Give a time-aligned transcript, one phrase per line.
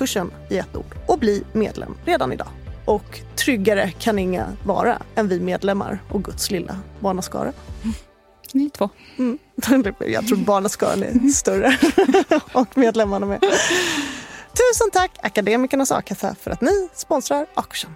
[0.00, 2.48] a-kursen i ett ord och bli medlem redan idag.
[2.84, 7.52] Och tryggare kan inga vara än vi medlemmar och Guds lilla barnaskara.
[8.52, 8.88] Ni två.
[9.18, 9.38] Mm.
[9.98, 11.78] Jag tror barnaskaran är större
[12.52, 13.40] och medlemmarna med.
[13.40, 17.90] Tusen tack Akademikernas a-kassa för att ni sponsrar A-kursen.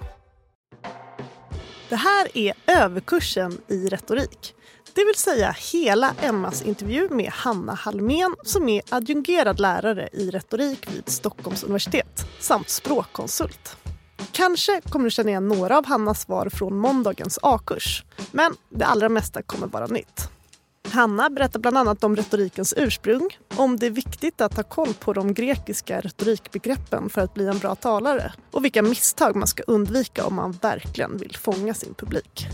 [1.89, 4.55] Det här är överkursen i retorik.
[4.95, 10.89] Det vill säga hela Emmas intervju med Hanna Halmén som är adjungerad lärare i retorik
[10.95, 13.77] vid Stockholms universitet samt språkkonsult.
[14.33, 18.05] Kanske kommer du känna igen några av Hannas svar från måndagens A-kurs.
[18.33, 20.29] Men det allra mesta kommer vara nytt.
[20.91, 25.13] Hanna berättar bland annat om retorikens ursprung, om det är viktigt att ha koll på
[25.13, 30.27] de grekiska retorikbegreppen för att bli en bra talare och vilka misstag man ska undvika
[30.27, 32.49] om man verkligen vill fånga sin publik.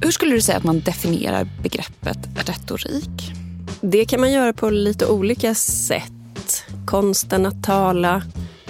[0.00, 3.32] Hur skulle du säga att man definierar begreppet retorik?
[3.80, 6.64] Det kan man göra på lite olika sätt.
[6.86, 8.22] Konsten att tala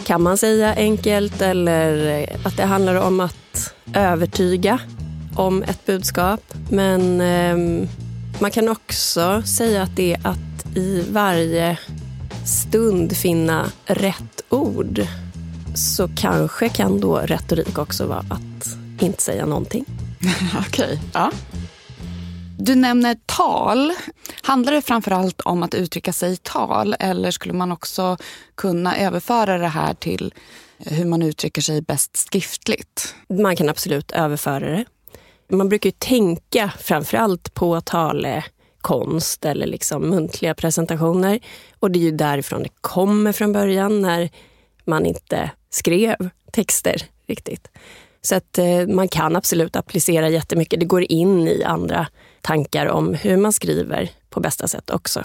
[0.05, 4.81] kan man säga enkelt eller att det handlar om att övertyga
[5.37, 6.41] om ett budskap.
[6.71, 7.89] Men eh,
[8.39, 11.79] man kan också säga att det är att i varje
[12.45, 15.07] stund finna rätt ord.
[15.75, 19.85] Så kanske kan då retorik också vara att inte säga någonting.
[20.59, 20.85] Okej.
[20.85, 20.99] Okay.
[21.15, 21.31] Ja.
[22.59, 23.93] Du nämner tal.
[24.43, 28.17] Handlar det framförallt om att uttrycka sig i tal eller skulle man också
[28.55, 30.35] kunna överföra det här till
[30.79, 33.15] eh, hur man uttrycker sig bäst skriftligt?
[33.29, 34.85] Man kan absolut överföra det.
[35.49, 41.41] Man brukar ju tänka framförallt på talekonst eller liksom muntliga presentationer.
[41.79, 44.31] Och det är ju därifrån det kommer från början när
[44.85, 47.69] man inte skrev texter riktigt.
[48.23, 50.81] Så att eh, man kan absolut applicera jättemycket.
[50.81, 52.07] Det går in i andra
[52.41, 55.25] tankar om hur man skriver på bästa sätt också.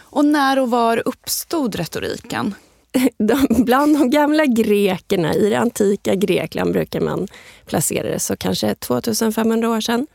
[0.00, 2.54] Och när och var uppstod retoriken?
[3.18, 7.28] De, bland de gamla grekerna, i det antika Grekland brukar man
[7.66, 10.06] placera det, så kanske 2500 år sedan.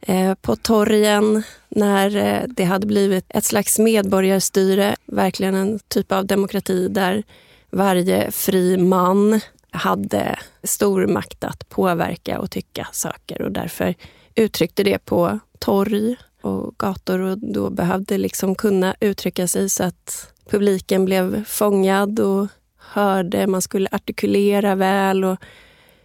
[0.00, 6.26] Eh, på torgen, när eh, det hade blivit ett slags medborgarstyre, verkligen en typ av
[6.26, 7.22] demokrati där
[7.70, 9.40] varje fri man
[9.72, 13.94] hade stor makt att påverka och tycka saker och därför
[14.34, 20.32] uttryckte det på torg och gator och då behövde liksom kunna uttrycka sig så att
[20.50, 23.46] publiken blev fångad och hörde.
[23.46, 25.36] Man skulle artikulera väl och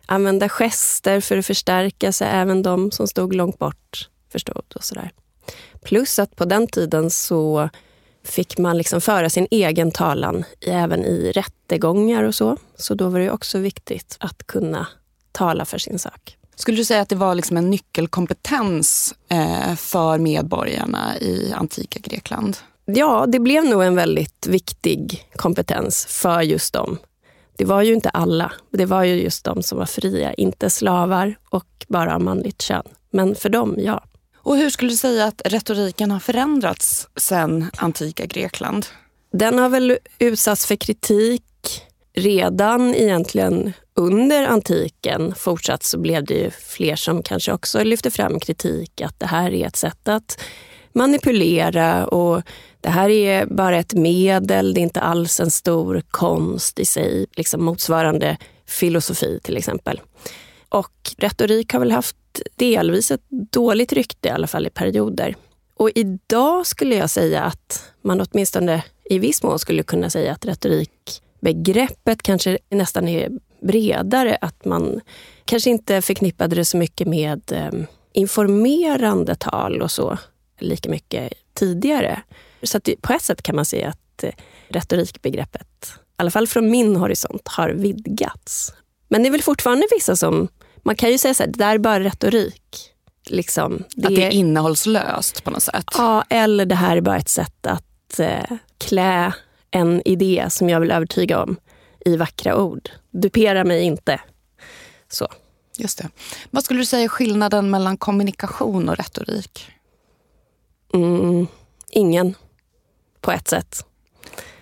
[0.05, 4.73] använda gester för att förstärka så även de som stod långt bort förstod.
[4.75, 5.11] och sådär.
[5.83, 7.69] Plus att på den tiden så
[8.25, 12.57] fick man liksom föra sin egen talan även i rättegångar och så.
[12.75, 14.87] Så då var det också viktigt att kunna
[15.31, 16.37] tala för sin sak.
[16.55, 22.57] Skulle du säga att det var liksom en nyckelkompetens eh, för medborgarna i antika Grekland?
[22.85, 26.97] Ja, det blev nog en väldigt viktig kompetens för just dem.
[27.57, 28.51] Det var ju inte alla.
[28.71, 32.83] Det var ju just de som var fria, inte slavar och bara manligt kön.
[33.09, 34.03] Men för dem, ja.
[34.45, 38.85] Och hur skulle du säga att retoriken har förändrats sen antika Grekland?
[39.33, 41.43] Den har väl utsatts för kritik
[42.13, 45.35] redan egentligen under antiken.
[45.35, 49.53] Fortsatt så blev det ju fler som kanske också lyfte fram kritik att det här
[49.53, 50.41] är ett sätt att
[50.93, 52.41] manipulera och
[52.81, 57.25] det här är bara ett medel, det är inte alls en stor konst i sig,
[57.35, 58.37] liksom motsvarande
[58.67, 60.01] filosofi till exempel.
[60.69, 62.15] Och retorik har väl haft
[62.55, 65.35] delvis ett dåligt rykte, i alla fall i perioder.
[65.75, 70.45] Och idag skulle jag säga att man åtminstone i viss mån skulle kunna säga att
[70.45, 73.31] retorikbegreppet kanske nästan är
[73.61, 74.37] bredare.
[74.41, 75.01] Att man
[75.45, 77.71] kanske inte förknippade det så mycket med eh,
[78.13, 80.17] informerande tal och så
[80.59, 82.21] lika mycket tidigare.
[82.63, 84.31] Så att på ett sätt kan man säga att eh,
[84.67, 88.73] retorikbegreppet, i alla fall från min horisont, har vidgats.
[89.15, 90.47] Men det är väl fortfarande vissa som
[90.83, 92.91] man kan ju säga så här, det där är bara retorik.
[93.25, 95.85] Liksom, det, att det är innehållslöst på något sätt?
[95.97, 99.33] Ja, eller det här är bara ett sätt att eh, klä
[99.71, 101.55] en idé som jag vill övertyga om
[102.05, 102.89] i vackra ord.
[103.11, 104.21] Dupera mig inte.
[105.09, 105.27] Så.
[105.77, 106.09] Just det.
[106.51, 109.67] Vad skulle du säga är skillnaden mellan kommunikation och retorik?
[110.93, 111.47] Mm,
[111.89, 112.35] ingen,
[113.21, 113.85] på ett sätt.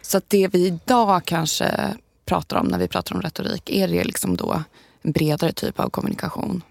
[0.01, 4.37] Så det vi idag kanske pratar om när vi pratar om retorik, är det liksom
[4.37, 4.63] då
[5.01, 6.63] en bredare typ av kommunikation?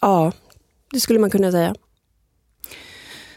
[0.00, 0.32] Ja,
[0.90, 1.74] det skulle man kunna säga.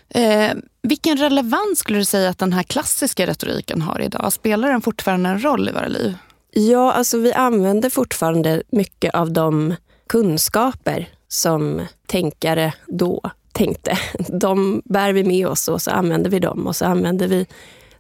[0.10, 0.52] Eh,
[0.82, 4.34] vilken relevans skulle du säga att den här klassiska retoriken har idag?
[4.34, 6.18] Spelar den fortfarande en roll i våra liv?
[6.52, 9.76] Ja, alltså vi använder fortfarande mycket av de
[10.10, 13.98] kunskaper som tänkare då tänkte.
[14.28, 17.46] De bär vi med oss och så använder vi dem och så använder vi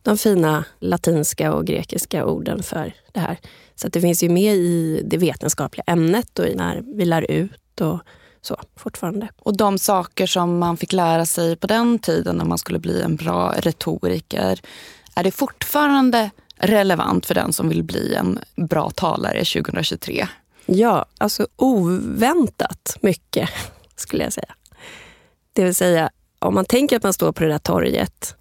[0.08, 3.38] de fina latinska och grekiska orden för det här.
[3.76, 8.00] Så det finns ju med i det vetenskapliga ämnet och när vi lär ut och
[8.42, 9.28] så fortfarande.
[9.38, 13.02] Och de saker som man fick lära sig på den tiden när man skulle bli
[13.02, 14.60] en bra retoriker,
[15.16, 20.28] är det fortfarande relevant för den som vill bli en bra talare 2023?
[20.66, 23.50] Ja, alltså oväntat mycket
[23.96, 24.56] skulle jag säga.
[25.54, 28.37] Det vill säga, om man tänker att man står på det där torget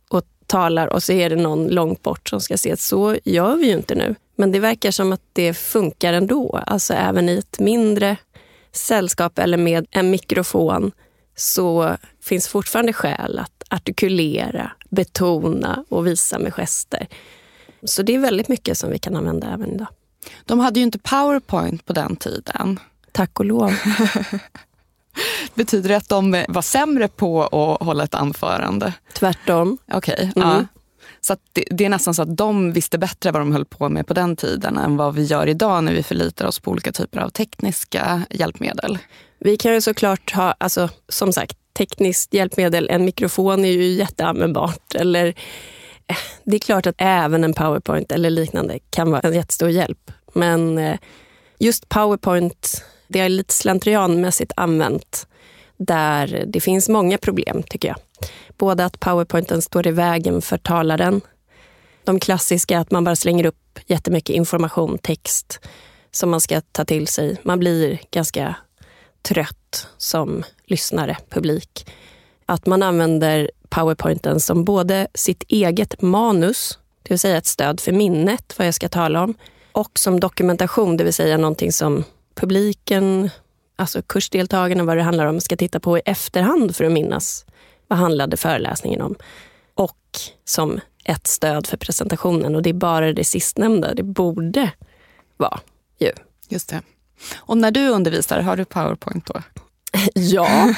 [0.46, 2.76] talar och så är det någon långt bort som ska se.
[2.76, 4.14] Så gör vi ju inte nu.
[4.36, 6.62] Men det verkar som att det funkar ändå.
[6.66, 8.16] Alltså även i ett mindre
[8.72, 10.92] sällskap eller med en mikrofon
[11.36, 17.06] så finns fortfarande skäl att artikulera, betona och visa med gester.
[17.84, 19.88] Så det är väldigt mycket som vi kan använda även idag.
[20.44, 22.80] De hade ju inte powerpoint på den tiden.
[23.12, 23.74] Tack och lov.
[25.56, 28.92] Betyder det att de var sämre på att hålla ett anförande?
[29.14, 29.78] Tvärtom.
[29.92, 30.14] Okej.
[30.14, 30.58] Okay, mm.
[30.58, 30.64] ja.
[31.20, 34.06] Så det, det, är nästan så att de visste bättre vad de höll på med
[34.06, 37.20] på den tiden än vad vi gör idag när vi förlitar oss på olika typer
[37.20, 38.98] av tekniska hjälpmedel.
[39.38, 42.88] Vi kan ju såklart ha, alltså, som sagt, tekniskt hjälpmedel.
[42.90, 44.94] En mikrofon är ju jätteanvändbart.
[44.94, 45.26] Eller,
[46.06, 50.10] eh, det är klart att även en powerpoint eller liknande kan vara en jättestor hjälp.
[50.32, 50.98] Men eh,
[51.58, 55.26] just powerpoint, det är lite slentrianmässigt använt
[55.76, 57.96] där det finns många problem, tycker jag.
[58.58, 61.20] Både att powerpointen står i vägen för talaren.
[62.04, 65.60] De klassiska, att man bara slänger upp jättemycket information, text
[66.10, 67.36] som man ska ta till sig.
[67.42, 68.54] Man blir ganska
[69.22, 71.86] trött som lyssnare, publik.
[72.46, 77.92] Att man använder powerpointen som både sitt eget manus, det vill säga ett stöd för
[77.92, 79.34] minnet, vad jag ska tala om,
[79.72, 82.04] och som dokumentation, det vill säga någonting som
[82.34, 83.30] publiken,
[83.76, 87.44] alltså kursdeltagarna, vad det handlar om, ska titta på i efterhand för att minnas
[87.88, 89.14] vad handlade föreläsningen om?
[89.74, 89.98] Och
[90.44, 92.54] som ett stöd för presentationen.
[92.54, 94.70] Och det är bara det sistnämnda det borde
[95.36, 95.60] vara.
[95.98, 96.12] Ju.
[96.48, 96.82] Just det.
[97.36, 99.42] Och när du undervisar, har du powerpoint då?
[100.14, 100.74] ja.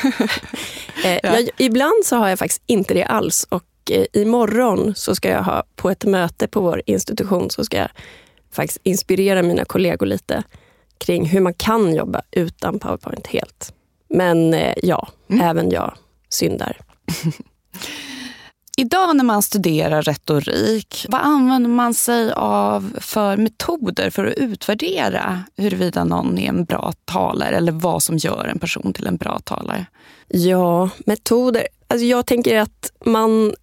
[1.04, 3.46] eh, jag, ibland så har jag faktiskt inte det alls.
[3.48, 7.76] Och eh, imorgon så ska jag ha, på ett möte på vår institution, så ska
[7.76, 7.90] jag
[8.52, 10.42] faktiskt inspirera mina kollegor lite
[10.98, 13.72] kring hur man kan jobba utan Powerpoint helt.
[14.08, 15.08] Men eh, ja,
[15.42, 15.94] även jag
[16.28, 16.76] syndar.
[18.76, 25.42] Idag när man studerar retorik, vad använder man sig av för metoder för att utvärdera
[25.56, 29.38] huruvida någon är en bra talare eller vad som gör en person till en bra
[29.38, 29.86] talare?
[30.28, 31.68] Ja, metoder.
[31.88, 33.54] Alltså jag tänker att man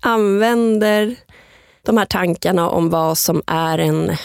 [0.00, 1.16] använder
[1.82, 4.16] de här tankarna om vad som är en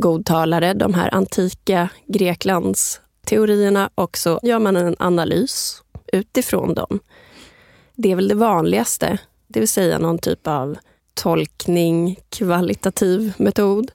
[0.00, 7.00] godtalare, de här antika Greklands teorierna och så gör man en analys utifrån dem.
[7.94, 10.78] Det är väl det vanligaste, det vill säga någon typ av
[11.14, 13.90] tolkning, kvalitativ metod.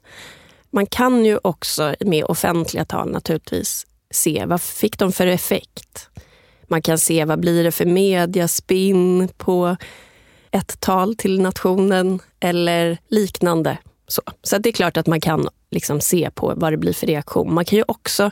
[0.70, 6.08] Man kan ju också med offentliga tal naturligtvis se vad fick de för effekt.
[6.68, 9.76] Man kan se vad blir det för mediaspinn på
[10.50, 13.78] ett tal till nationen eller liknande.
[14.08, 17.06] Så, så det är klart att man kan liksom se på vad det blir för
[17.06, 17.54] reaktion.
[17.54, 18.30] Man kan ju också,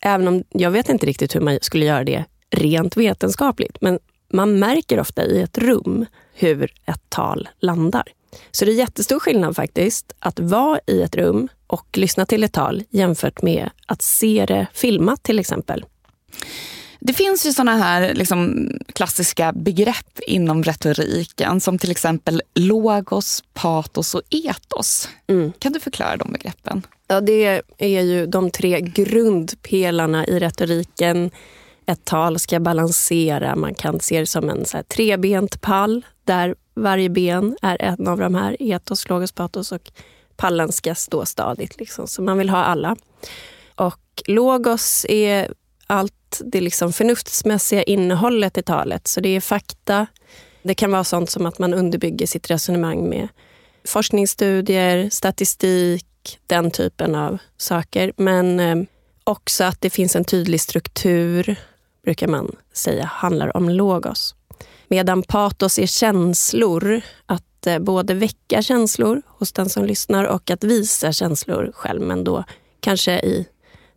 [0.00, 3.98] även om jag vet inte riktigt hur man skulle göra det rent vetenskapligt, men
[4.32, 8.04] man märker ofta i ett rum hur ett tal landar.
[8.50, 12.52] Så det är jättestor skillnad faktiskt att vara i ett rum och lyssna till ett
[12.52, 15.84] tal jämfört med att se det filmat till exempel.
[17.06, 24.14] Det finns ju såna här liksom, klassiska begrepp inom retoriken som till exempel logos, patos
[24.14, 25.08] och etos.
[25.26, 25.52] Mm.
[25.58, 26.82] Kan du förklara de begreppen?
[27.08, 31.30] Ja, det är ju de tre grundpelarna i retoriken.
[31.86, 36.54] Ett tal ska balansera, man kan se det som en så här trebent pall där
[36.74, 39.90] varje ben är en av de här, etos, logos, patos och
[40.36, 41.78] pallen ska stå stadigt.
[41.78, 42.06] Liksom.
[42.06, 42.96] Så man vill ha alla.
[43.74, 45.54] Och logos är
[45.86, 49.08] allt det liksom förnuftsmässiga innehållet i talet.
[49.08, 50.06] Så det är fakta.
[50.62, 53.28] Det kan vara sånt som att man underbygger sitt resonemang med
[53.84, 58.12] forskningsstudier, statistik, den typen av saker.
[58.16, 58.76] Men eh,
[59.24, 61.56] också att det finns en tydlig struktur,
[62.04, 64.34] brukar man säga, handlar om logos.
[64.88, 70.64] Medan patos är känslor, att eh, både väcka känslor hos den som lyssnar och att
[70.64, 72.44] visa känslor själv, men då
[72.80, 73.46] kanske i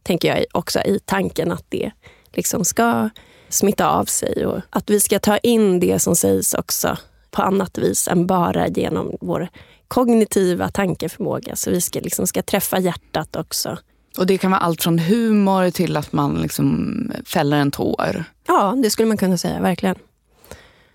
[0.08, 1.92] tänker jag också i tanken att det
[2.34, 3.10] liksom ska
[3.50, 6.98] smitta av sig och att vi ska ta in det som sägs också
[7.32, 9.50] på annat vis än bara genom vår
[9.88, 11.56] kognitiva tankeförmåga.
[11.56, 13.78] Så vi ska, liksom, ska träffa hjärtat också.
[14.18, 18.24] Och det kan vara allt från humor till att man liksom fäller en tår?
[18.48, 19.96] Ja, det skulle man kunna säga, verkligen.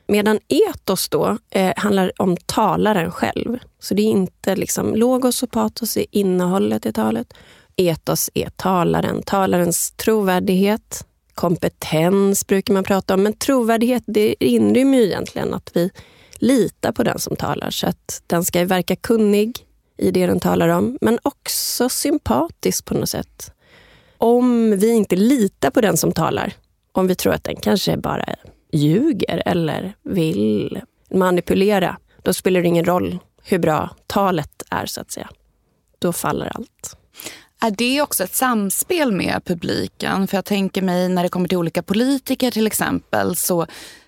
[0.06, 3.58] Medan etos då eh, handlar om talaren själv.
[3.78, 7.34] Så det är inte liksom logos och patos är innehållet i talet
[7.76, 9.22] etos är talaren.
[9.22, 13.22] Talarens trovärdighet, kompetens brukar man prata om.
[13.22, 15.90] Men trovärdighet det inrymmer ju egentligen att vi
[16.34, 17.70] litar på den som talar.
[17.70, 22.94] Så att den ska verka kunnig i det den talar om, men också sympatisk på
[22.94, 23.52] något sätt.
[24.18, 26.52] Om vi inte litar på den som talar,
[26.92, 28.24] om vi tror att den kanske bara
[28.72, 35.10] ljuger eller vill manipulera, då spelar det ingen roll hur bra talet är, så att
[35.10, 35.28] säga.
[35.98, 36.96] Då faller allt.
[37.64, 40.26] Är det också ett samspel med publiken?
[40.26, 43.66] För jag tänker mig när det kommer till olika politiker till exempel så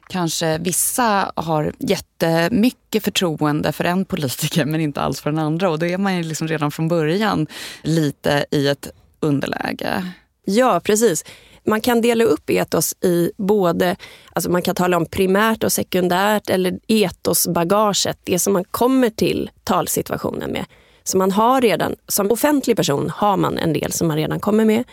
[0.08, 5.70] kanske vissa har jättemycket förtroende för en politiker men inte alls för den andra.
[5.70, 7.46] Och då är man ju liksom redan från början
[7.82, 8.88] lite i ett
[9.20, 10.12] underläge.
[10.44, 11.24] Ja, precis.
[11.64, 13.96] Man kan dela upp etos i både,
[14.32, 19.50] alltså man kan tala om primärt och sekundärt eller etosbagaget, det som man kommer till
[19.64, 20.64] talsituationen med.
[21.04, 24.64] Så man har redan, som offentlig person har man en del som man redan kommer
[24.64, 24.84] med.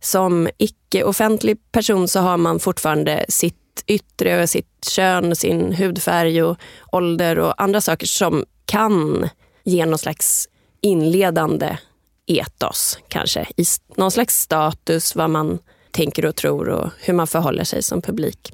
[0.00, 6.56] Som icke-offentlig person så har man fortfarande sitt yttre, sitt kön, sin hudfärg och
[6.92, 9.28] ålder och andra saker som kan
[9.64, 10.48] ge någon slags
[10.80, 11.78] inledande
[12.26, 13.46] etos kanske.
[13.56, 13.64] I
[13.96, 15.58] någon slags status, vad man
[15.90, 18.52] tänker och tror och hur man förhåller sig som publik.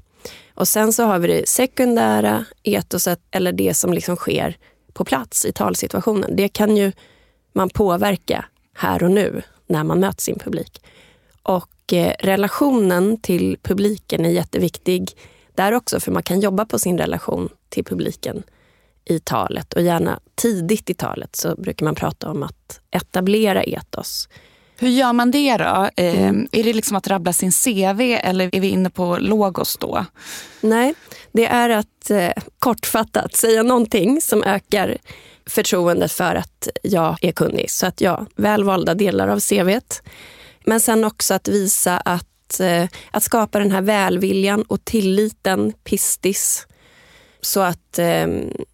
[0.54, 4.56] Och sen så har vi det sekundära etoset, eller det som liksom sker
[4.94, 6.36] på plats i talsituationen.
[6.36, 6.92] Det kan ju
[7.52, 10.82] man påverka här och nu när man möter sin publik.
[11.42, 15.10] Och eh, relationen till publiken är jätteviktig
[15.54, 18.42] där också, för man kan jobba på sin relation till publiken
[19.04, 24.28] i talet och gärna tidigt i talet så brukar man prata om att etablera etos.
[24.76, 25.90] Hur gör man det då?
[25.96, 30.04] Eh, är det liksom att rabbla sin CV eller är vi inne på logos då?
[30.60, 30.94] Nej,
[31.32, 34.96] det är att eh, kortfattat säga någonting som ökar
[35.46, 37.70] förtroendet för att jag är kunnig.
[37.70, 40.02] Så att ja, välvalda delar av CVt.
[40.64, 46.66] Men sen också att visa att, eh, att skapa den här välviljan och tilliten, pistis.
[47.40, 48.26] Så att eh,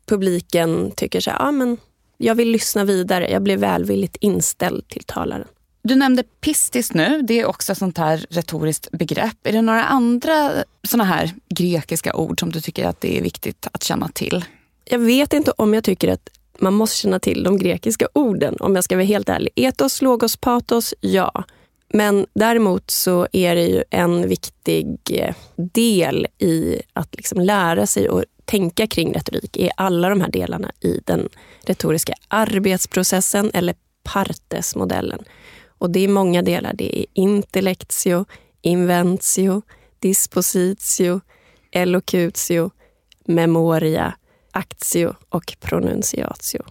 [0.06, 1.76] publiken tycker så här, ah, men
[2.16, 3.30] jag vill lyssna vidare.
[3.30, 5.48] Jag blir välvilligt inställd till talaren.
[5.82, 9.46] Du nämnde pistis nu, det är också ett sånt här retoriskt begrepp.
[9.46, 10.52] Är det några andra
[10.88, 14.44] såna här grekiska ord som du tycker att det är viktigt att känna till?
[14.84, 18.74] Jag vet inte om jag tycker att man måste känna till de grekiska orden om
[18.74, 19.52] jag ska vara helt ärlig.
[19.56, 21.44] Etos, logos, patos, ja.
[21.88, 28.08] Men däremot så är det ju en viktig eh, del i att liksom lära sig
[28.08, 31.28] och tänka kring retorik är alla de här delarna i den
[31.66, 35.24] retoriska arbetsprocessen eller Partes-modellen.
[35.80, 36.72] Och det är många delar.
[36.74, 38.24] Det är intellectio,
[38.62, 39.62] inventio,
[39.98, 41.20] dispositio,
[41.70, 42.70] elocutio,
[43.24, 44.14] memoria,
[44.52, 46.62] actio och pronunciatio.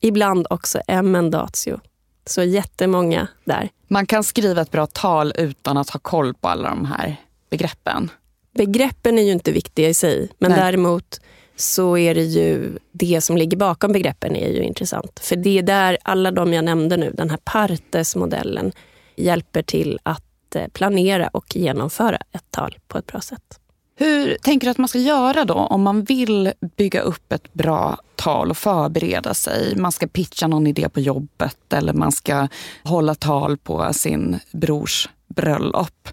[0.00, 1.80] Ibland också emendatio.
[2.26, 3.70] Så jättemånga där.
[3.88, 7.16] Man kan skriva ett bra tal utan att ha koll på alla de här
[7.50, 8.10] begreppen.
[8.54, 10.60] Begreppen är ju inte viktiga i sig, men Nej.
[10.60, 11.20] däremot
[11.60, 15.20] så är det ju det som ligger bakom begreppen är ju intressant.
[15.20, 18.72] För det är där alla de jag nämnde nu, den här Partes-modellen,
[19.16, 23.60] hjälper till att eh, planera och genomföra ett tal på ett bra sätt.
[23.96, 27.98] Hur tänker du att man ska göra då om man vill bygga upp ett bra
[28.16, 29.76] tal och förbereda sig?
[29.76, 32.48] Man ska pitcha någon idé på jobbet eller man ska
[32.84, 36.08] hålla tal på sin brors bröllop.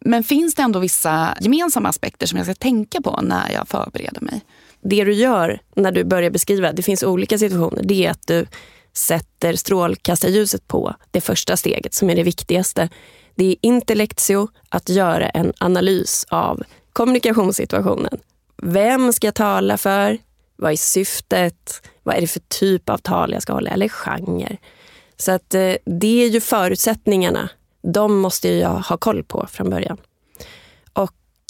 [0.00, 4.20] Men finns det ändå vissa gemensamma aspekter som jag ska tänka på när jag förbereder
[4.20, 4.40] mig?
[4.82, 8.46] Det du gör när du börjar beskriva, det finns olika situationer, det är att du
[8.92, 12.88] sätter strålkastarljuset på det första steget som är det viktigaste.
[13.34, 18.18] Det är intellectio, att göra en analys av kommunikationssituationen.
[18.62, 20.18] Vem ska jag tala för?
[20.56, 21.82] Vad är syftet?
[22.02, 23.70] Vad är det för typ av tal jag ska hålla?
[23.70, 24.56] Eller genre?
[25.16, 27.48] Så att eh, det är ju förutsättningarna.
[27.82, 29.98] De måste jag ha koll på från början.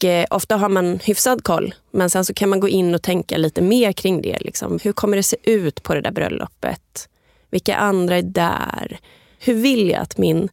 [0.00, 3.02] Och eh, ofta har man hyfsad koll, men sen så kan man gå in och
[3.02, 4.38] tänka lite mer kring det.
[4.40, 4.78] Liksom.
[4.82, 7.08] Hur kommer det se ut på det där bröllopet?
[7.50, 8.98] Vilka andra är där?
[9.38, 10.48] Hur vill jag att min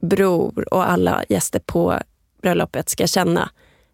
[0.00, 1.98] bror och alla gäster på
[2.42, 3.50] bröllopet ska känna?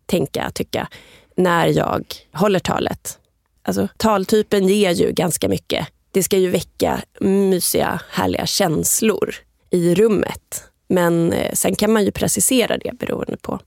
[0.06, 0.88] tänka, tycka,
[1.36, 3.18] när jag håller talet.
[3.62, 5.88] Alltså, taltypen ger ju ganska mycket.
[6.10, 9.34] Det ska ju väcka mysiga, härliga känslor
[9.70, 10.64] i rummet.
[10.88, 13.60] Men eh, sen kan man ju precisera det beroende på.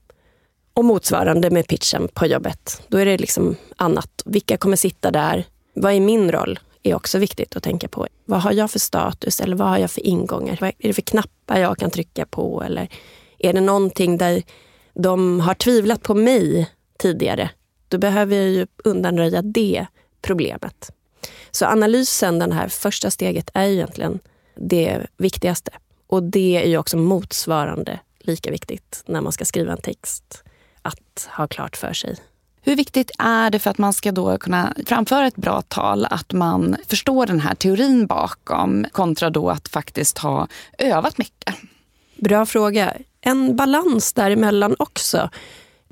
[0.80, 2.82] Och motsvarande med pitchen på jobbet.
[2.88, 4.22] Då är det liksom annat.
[4.24, 5.44] Vilka kommer sitta där?
[5.74, 6.58] Vad är min roll?
[6.82, 8.06] är också viktigt att tänka på.
[8.24, 10.58] Vad har jag för status eller vad har jag för ingångar?
[10.60, 12.62] Vad är det för knappar jag kan trycka på?
[12.62, 12.88] Eller
[13.38, 14.42] är det någonting där
[14.94, 17.50] de har tvivlat på mig tidigare,
[17.88, 19.86] då behöver jag ju undanröja det
[20.22, 20.90] problemet.
[21.50, 24.18] Så analysen, det här första steget, är egentligen
[24.56, 25.70] det viktigaste.
[26.06, 30.44] Och det är ju också motsvarande lika viktigt när man ska skriva en text,
[30.82, 32.16] att ha klart för sig.
[32.62, 36.32] Hur viktigt är det för att man ska då kunna framföra ett bra tal att
[36.32, 41.54] man förstår den här teorin bakom kontra då att faktiskt ha övat mycket?
[42.16, 45.30] Bra fråga en balans däremellan också.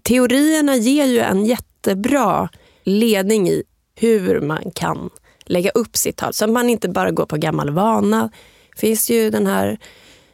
[0.02, 2.48] Teorierna ger ju en jättebra
[2.84, 3.62] ledning i
[3.94, 6.32] hur man kan lägga upp sitt tal.
[6.32, 8.30] Så att man inte bara går på gammal vana.
[8.74, 9.78] Det finns ju den här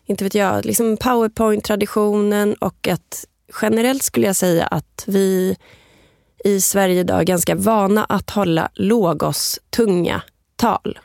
[0.07, 3.27] inte vet jag, liksom powerpoint-traditionen och att
[3.63, 5.57] generellt skulle jag säga att vi
[6.45, 10.23] i Sverige idag är ganska vana att hålla logos tunga
[10.57, 10.99] tal.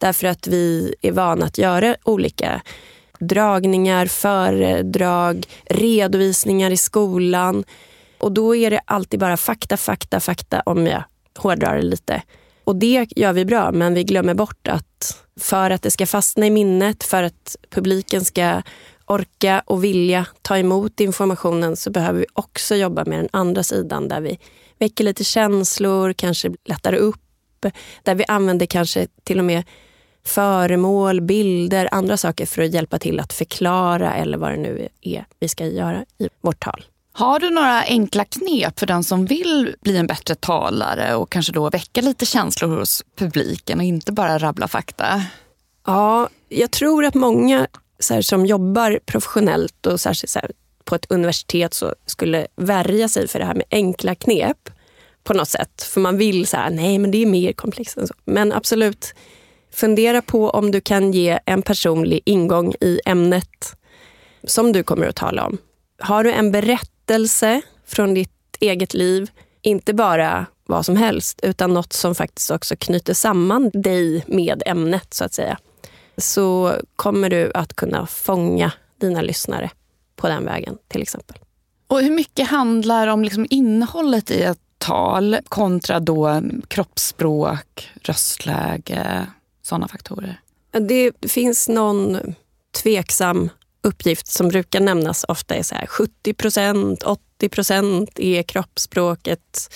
[0.00, 2.62] Därför att vi är vana att göra olika
[3.20, 7.64] dragningar, föredrag, redovisningar i skolan.
[8.18, 11.02] Och då är det alltid bara fakta, fakta, fakta om jag
[11.38, 12.22] hårdrar det lite.
[12.64, 16.46] Och det gör vi bra, men vi glömmer bort att för att det ska fastna
[16.46, 18.62] i minnet, för att publiken ska
[19.08, 24.08] orka och vilja ta emot informationen så behöver vi också jobba med den andra sidan
[24.08, 24.38] där vi
[24.78, 27.20] väcker lite känslor, kanske lättar upp,
[28.02, 29.64] där vi använder kanske till och med
[30.24, 35.24] föremål, bilder, andra saker för att hjälpa till att förklara eller vad det nu är
[35.40, 36.84] vi ska göra i vårt tal.
[37.12, 41.52] Har du några enkla knep för den som vill bli en bättre talare och kanske
[41.52, 45.22] då väcka lite känslor hos publiken och inte bara rabbla fakta?
[45.86, 47.66] Ja, jag tror att många
[48.10, 50.50] här, som jobbar professionellt och särskilt så här,
[50.84, 54.70] på ett universitet så skulle värja sig för det här med enkla knep
[55.24, 55.82] på något sätt.
[55.82, 58.14] För man vill så nej men det är mer komplext än så.
[58.24, 59.14] Men absolut,
[59.70, 63.76] Fundera på om du kan ge en personlig ingång i ämnet
[64.44, 65.58] som du kommer att tala om.
[65.98, 68.30] Har du en berättelse från ditt
[68.60, 69.30] eget liv,
[69.62, 75.14] inte bara vad som helst, utan något som faktiskt också knyter samman dig med ämnet,
[75.14, 75.58] så att säga,
[76.18, 79.70] så kommer du att kunna fånga dina lyssnare
[80.16, 81.36] på den vägen, till exempel.
[81.86, 89.26] Och hur mycket handlar om liksom innehållet i ett tal kontra då kroppsspråk, röstläge,
[89.62, 90.40] sådana faktorer?
[90.70, 92.34] Det finns någon
[92.82, 93.50] tveksam
[93.82, 99.74] uppgift som brukar nämnas ofta är så här 70 procent, 80 procent är kroppsspråket.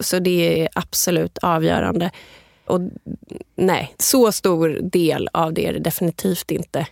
[0.00, 2.10] Så det är absolut avgörande.
[2.66, 2.80] Och
[3.56, 6.86] nej, så stor del av det är det definitivt inte.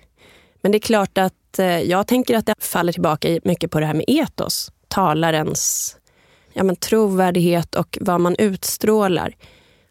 [0.61, 3.87] Men det är klart att eh, jag tänker att det faller tillbaka mycket på det
[3.87, 4.73] här med etos.
[4.89, 5.97] Talarens
[6.53, 9.35] ja, men trovärdighet och vad man utstrålar.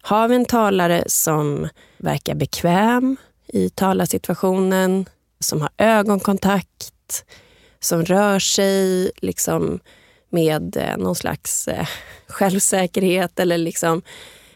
[0.01, 3.17] Har vi en talare som verkar bekväm
[3.47, 5.05] i talarsituationen,
[5.39, 7.25] som har ögonkontakt,
[7.79, 9.79] som rör sig liksom
[10.29, 11.87] med eh, någon slags eh,
[12.27, 14.01] självsäkerhet eller liksom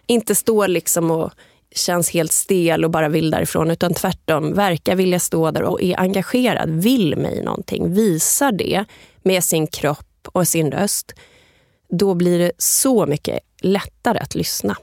[0.07, 1.31] inte står liksom och
[1.75, 5.99] känns helt stel och bara vill därifrån utan tvärtom verkar vilja stå där och är
[5.99, 8.85] engagerad, vill mig någonting, visar det
[9.23, 11.13] med sin kropp och sin röst.
[11.89, 14.77] Då blir det så mycket lättare att lyssna.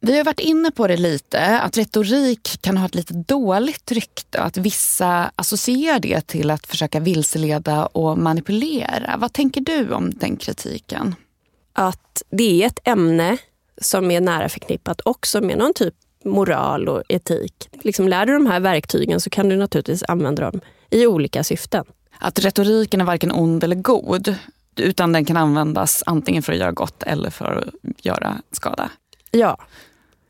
[0.00, 4.40] Vi har varit inne på det lite, att retorik kan ha ett lite dåligt rykte.
[4.40, 9.16] Att vissa associerar det till att försöka vilseleda och manipulera.
[9.18, 11.14] Vad tänker du om den kritiken?
[11.72, 13.38] Att det är ett ämne
[13.80, 17.68] som är nära förknippat också med någon typ moral och etik.
[17.72, 20.60] Liksom lär du de här verktygen så kan du naturligtvis använda dem
[20.90, 21.84] i olika syften.
[22.18, 24.34] Att retoriken är varken ond eller god,
[24.76, 28.90] utan den kan användas antingen för att göra gott eller för att göra skada.
[29.30, 29.58] Ja.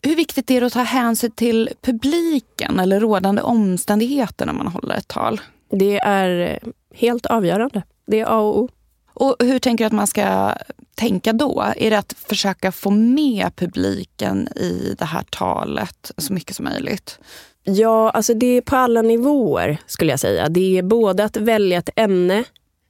[0.02, 4.94] Hur viktigt är det att ta hänsyn till publiken eller rådande omständigheter när man håller
[4.94, 5.40] ett tal?
[5.70, 6.58] Det är
[6.94, 7.82] helt avgörande.
[8.06, 8.68] Det är A och O.
[9.14, 10.54] Och hur tänker du att man ska
[10.94, 11.72] tänka då?
[11.76, 17.18] Är det att försöka få med publiken i det här talet så mycket som möjligt?
[17.62, 20.48] Ja, alltså det är på alla nivåer skulle jag säga.
[20.48, 22.44] Det är både att välja ett ämne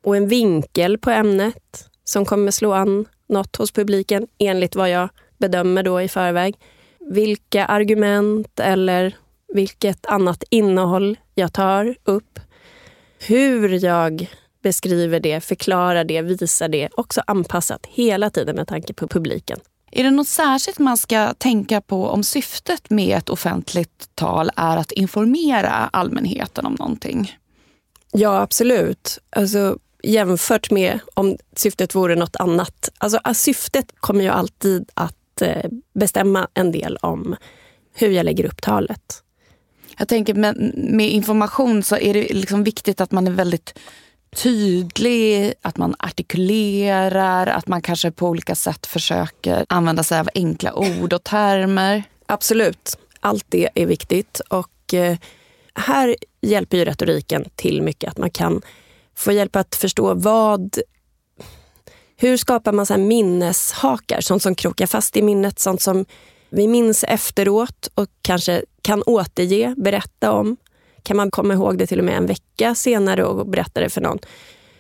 [0.05, 5.09] och en vinkel på ämnet som kommer slå an något hos publiken enligt vad jag
[5.39, 6.55] bedömer då i förväg.
[7.11, 9.17] Vilka argument eller
[9.55, 12.41] vilket annat innehåll jag tar upp.
[13.19, 14.31] Hur jag
[14.65, 16.89] beskriver det, förklarar det, visar det.
[16.97, 19.61] Också anpassat hela tiden med tanke på publiken.
[19.91, 24.77] Är det något särskilt man ska tänka på om syftet med ett offentligt tal är
[24.77, 27.39] att informera allmänheten om någonting?
[28.13, 29.19] Ja, absolut.
[29.31, 32.89] Alltså, jämfört med om syftet vore något annat.
[32.99, 37.37] Alltså, syftet kommer ju alltid att eh, bestämma en del om
[37.95, 39.23] hur jag lägger upp talet.
[39.99, 43.79] Jag tänker med, med information så är det liksom viktigt att man är väldigt
[44.35, 50.75] tydlig, att man artikulerar, att man kanske på olika sätt försöker använda sig av enkla
[50.75, 52.03] ord och termer.
[52.27, 54.41] Absolut, allt det är viktigt.
[54.49, 55.17] Och eh,
[55.75, 58.11] här hjälper ju retoriken till mycket.
[58.11, 58.63] Att man kan
[59.17, 60.79] få hjälp att förstå vad...
[62.17, 64.21] Hur skapar man så minneshakar?
[64.21, 66.05] Sånt som krokar fast i minnet, sånt som
[66.51, 70.57] vi minns efteråt och kanske kan återge, berätta om
[71.05, 74.01] kan man komma ihåg det till och med en vecka senare och berätta det för
[74.01, 74.19] någon.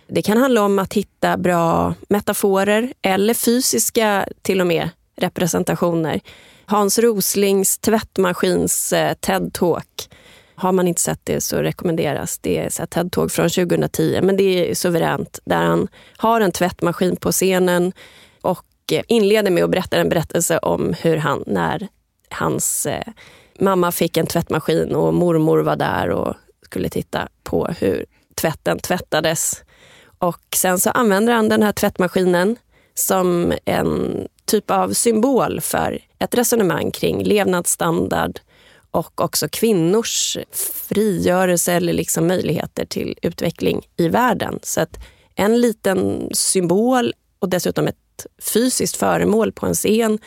[0.06, 6.20] Det kan handla om att hitta bra metaforer eller fysiska till och med representationer.
[6.66, 10.08] Hans Roslings tvättmaskins eh, TED-talk.
[10.54, 12.38] Har man inte sett det så rekommenderas.
[12.38, 15.38] Det är ett TED-talk från 2010, men det är suveränt.
[15.44, 17.92] Där han har en tvättmaskin på scenen
[18.40, 21.88] och eh, inleder med att berätta en berättelse om hur han, när
[22.30, 23.12] hans eh,
[23.58, 29.62] mamma fick en tvättmaskin och mormor var där och skulle titta på hur tvätten tvättades.
[30.18, 32.56] Och sen så använder han den här tvättmaskinen
[32.94, 38.40] som en typ av symbol för ett resonemang kring levnadsstandard
[38.90, 40.38] och också kvinnors
[40.88, 44.58] frigörelse eller liksom möjligheter till utveckling i världen.
[44.62, 44.98] Så att
[45.34, 50.18] en liten symbol och dessutom ett fysiskt föremål på en scen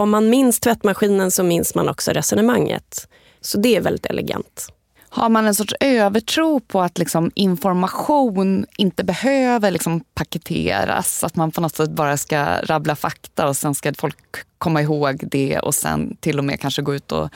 [0.00, 3.08] om man minns tvättmaskinen så minns man också resonemanget.
[3.40, 4.72] Så det är väldigt elegant.
[5.08, 11.24] Har man en sorts övertro på att liksom information inte behöver liksom paketeras?
[11.24, 14.18] Att man på något sätt bara ska rabbla fakta och sen ska folk
[14.58, 17.28] komma ihåg det och sen till och med kanske gå ut och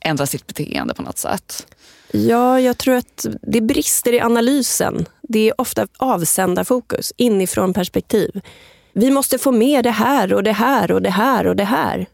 [0.00, 1.66] ändra sitt beteende på något sätt?
[2.12, 5.06] Ja, jag tror att det brister i analysen.
[5.22, 8.40] Det är ofta avsändarfokus, inifrån perspektiv
[8.98, 12.06] vi måste få med det här och det här och det här och det här.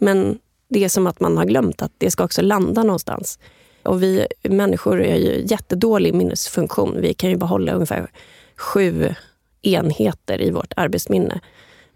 [0.00, 3.38] Men det är som att man har glömt att det ska också landa någonstans.
[3.82, 7.00] Och vi människor är ju jättedålig minnesfunktion.
[7.00, 8.10] Vi kan ju behålla ungefär
[8.56, 9.14] sju
[9.62, 11.40] enheter i vårt arbetsminne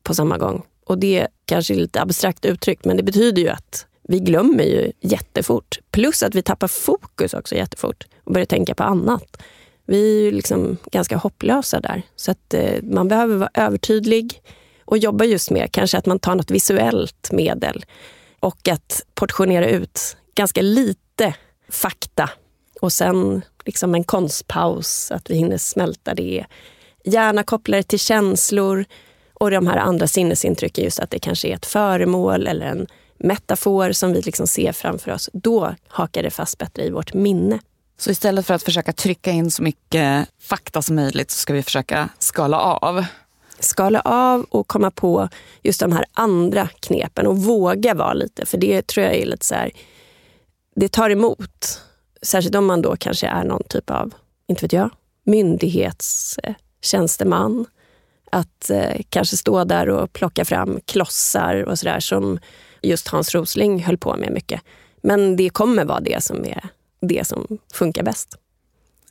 [0.03, 0.63] på samma gång.
[0.87, 4.93] Och det kanske är lite abstrakt uttryckt, men det betyder ju att vi glömmer ju
[5.01, 5.79] jättefort.
[5.91, 9.43] Plus att vi tappar fokus också jättefort och börjar tänka på annat.
[9.93, 12.03] Vi är liksom ganska hopplösa där.
[12.17, 14.43] Så att eh, man behöver vara övertydlig
[14.85, 17.85] och jobba just med kanske att man tar något visuellt medel
[18.41, 21.35] och att portionera ut ganska lite
[21.69, 22.31] fakta
[22.81, 26.45] och sen liksom en konstpaus, att vi hinner smälta det.
[27.05, 28.85] Gärna koppla det till känslor
[29.35, 32.87] och de här andra sinnesintrycken, just att det kanske är ett föremål eller en
[33.19, 35.31] metafor som vi liksom ser framför oss.
[35.33, 37.59] Då hakar det fast bättre i vårt minne.
[38.03, 41.63] Så istället för att försöka trycka in så mycket fakta som möjligt så ska vi
[41.63, 43.05] försöka skala av?
[43.59, 45.29] Skala av och komma på
[45.63, 48.47] just de här andra knepen och våga vara lite.
[48.47, 49.71] För det tror jag är lite så här,
[50.77, 51.81] det tar emot.
[52.23, 54.15] Särskilt om man då kanske är någon typ av,
[54.47, 54.91] inte vet jag,
[55.25, 57.67] myndighetstjänsteman.
[58.33, 62.39] Att eh, kanske stå där och plocka fram klossar och sådär som
[62.83, 64.61] just Hans Rosling höll på med mycket.
[65.03, 66.71] Men det kommer vara det som är
[67.03, 68.37] det som funkar bäst.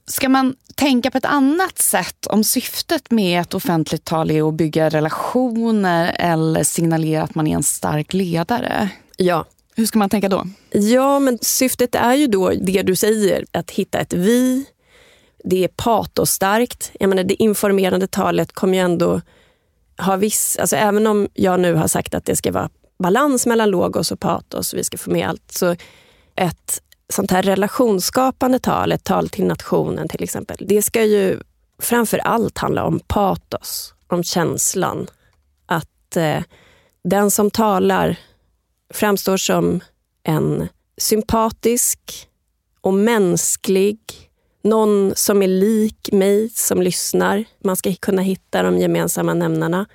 [0.08, 4.54] Ska man tänka på ett annat sätt om syftet med ett offentligt tal är att
[4.54, 8.90] bygga relationer eller signalera att man är en stark ledare?
[9.18, 9.46] Ja.
[9.76, 10.48] Hur ska man tänka då?
[10.72, 14.66] Ja, men syftet är ju då det du säger, att hitta ett vi.
[15.44, 16.92] Det är patostarkt.
[17.00, 19.22] Jag menar, det informerande talet kommer ju ändå
[19.98, 20.58] ha viss...
[20.58, 24.20] Alltså även om jag nu har sagt att det ska vara balans mellan logos och
[24.20, 25.52] patos och vi ska få med allt.
[25.52, 25.76] Så
[26.36, 31.39] ett sånt här relationsskapande tal, ett tal till nationen till exempel, det ska ju
[31.80, 35.08] framför allt handla om patos, om känslan.
[35.65, 36.43] Att eh,
[37.04, 38.15] den som talar
[38.93, 39.80] framstår som
[40.24, 42.00] en sympatisk
[42.82, 44.00] och mänsklig,
[44.63, 47.45] någon som är lik mig som lyssnar.
[47.63, 49.86] Man ska kunna hitta de gemensamma nämnarna.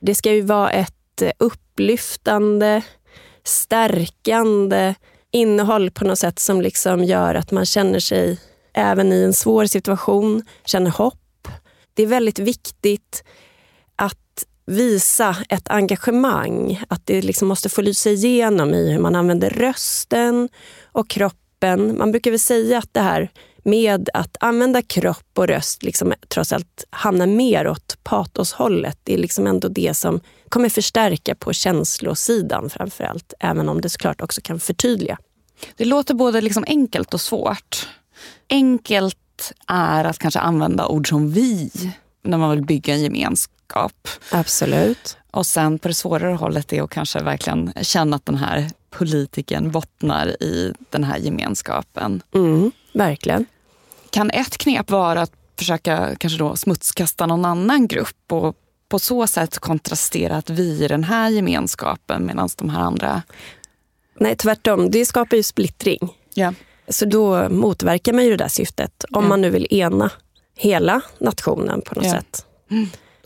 [0.00, 2.82] Det ska ju vara ett upplyftande,
[3.44, 4.94] stärkande,
[5.30, 8.38] innehåll på något sätt som liksom gör att man känner sig,
[8.72, 11.48] även i en svår situation, känner hopp.
[11.94, 13.24] Det är väldigt viktigt
[13.96, 16.82] att visa ett engagemang.
[16.88, 20.48] Att det liksom måste få lysa igenom i hur man använder rösten
[20.92, 21.98] och kroppen.
[21.98, 23.30] Man brukar väl säga att det här
[23.64, 28.98] med att använda kropp och röst liksom trots allt hamnar mer åt patoshållet.
[29.02, 33.34] Det är liksom ändå det som kommer förstärka på känslosidan framför allt.
[33.40, 35.18] Även om det såklart också kan förtydliga.
[35.76, 37.88] Det låter både liksom enkelt och svårt.
[38.50, 41.70] Enkelt är att kanske använda ord som vi
[42.22, 44.08] när man vill bygga en gemenskap.
[44.32, 45.16] Absolut.
[45.30, 49.70] Och sen på det svårare hållet är att kanske verkligen känna att den här politiken
[49.70, 52.22] bottnar i den här gemenskapen.
[52.34, 53.46] Mm, verkligen.
[54.10, 58.56] Kan ett knep vara att försöka kanske då smutskasta någon annan grupp och
[58.88, 63.22] på så sätt kontrastera att vi är den här gemenskapen medan de här andra...
[64.18, 64.90] Nej, tvärtom.
[64.90, 66.16] Det skapar ju splittring.
[66.34, 66.54] Ja.
[66.88, 69.04] Så då motverkar man ju det där syftet.
[69.10, 69.28] Om Ja.
[69.28, 70.10] man nu vill ena
[70.56, 72.10] hela nationen på något Ja.
[72.12, 72.46] sätt.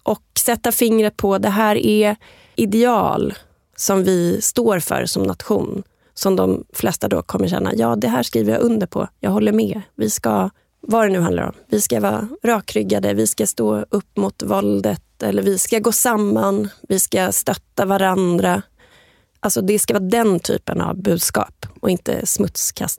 [0.03, 2.17] Och sätta fingret på det här är
[2.57, 3.35] ideal
[3.77, 5.83] som vi står för som nation.
[6.15, 9.09] Som de flesta då kommer känna, ja det här skriver jag under på.
[9.21, 9.83] Jag håller med.
[9.95, 10.51] Vi ska,
[10.81, 15.23] vad det nu handlar om, vi ska vara rakryggade, vi ska stå upp mot våldet
[15.23, 18.63] eller vi ska gå samman, vi ska stötta varandra.
[19.41, 22.99] Alltså det ska vara den typen av budskap och inte smutskast.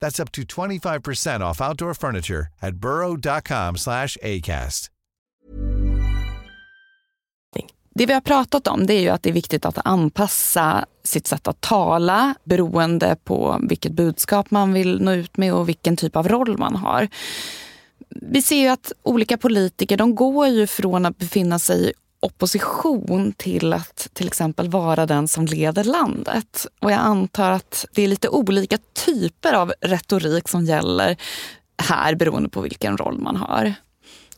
[0.00, 4.90] That's up to 25% off outdoor furniture at burrow.com slash ACAST.
[7.98, 11.26] Det vi har pratat om det är ju att det är viktigt att anpassa sitt
[11.26, 16.16] sätt att tala beroende på vilket budskap man vill nå ut med och vilken typ
[16.16, 17.08] av roll man har.
[18.08, 23.32] Vi ser ju att olika politiker de går ju från att befinna sig i opposition
[23.32, 26.66] till att till exempel vara den som leder landet.
[26.80, 31.16] Och jag antar att det är lite olika typer av retorik som gäller
[31.82, 33.74] här beroende på vilken roll man har.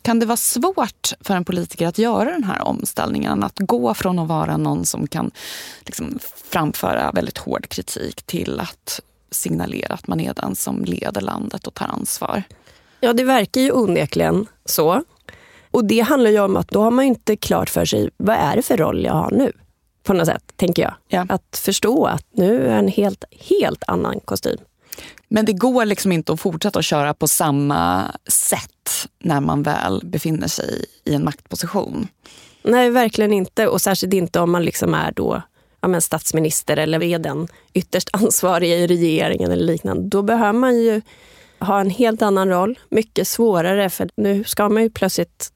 [0.03, 3.43] Kan det vara svårt för en politiker att göra den här omställningen?
[3.43, 5.31] Att gå från att vara någon som kan
[5.87, 6.19] liksom
[6.51, 11.75] framföra väldigt hård kritik till att signalera att man är den som leder landet och
[11.75, 12.43] tar ansvar?
[13.01, 15.03] Ja, det verkar ju onekligen så.
[15.71, 18.57] Och det handlar ju om att då har man inte klart för sig vad är
[18.57, 19.53] det för roll jag har nu.
[20.03, 20.95] På något sätt, tänker jag.
[21.09, 21.27] Ja.
[21.29, 24.59] Att förstå att nu är en helt, helt annan kostym.
[25.29, 30.01] Men det går liksom inte att fortsätta att köra på samma sätt när man väl
[30.05, 32.09] befinner sig i en maktposition.
[32.63, 33.69] Nej, verkligen inte.
[33.69, 35.43] Och särskilt inte om man liksom är då
[35.81, 40.09] ja, men statsminister eller är den ytterst ansvariga i regeringen eller liknande.
[40.09, 41.03] Då behöver man ju
[41.61, 42.79] ha en helt annan roll.
[42.89, 45.53] Mycket svårare, för nu ska man ju plötsligt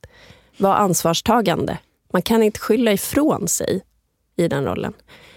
[0.59, 1.79] vara ansvarstagande.
[2.13, 3.83] Man kan inte skylla ifrån sig
[4.37, 4.93] i den rollen.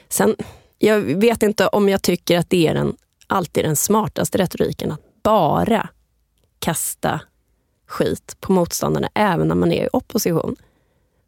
[0.09, 0.35] Sen,
[0.77, 2.95] jag vet inte om jag tycker att det är den,
[3.27, 5.89] alltid den smartaste retoriken, att bara
[6.59, 7.21] kasta
[7.87, 10.55] skit på motståndarna även när man är i opposition.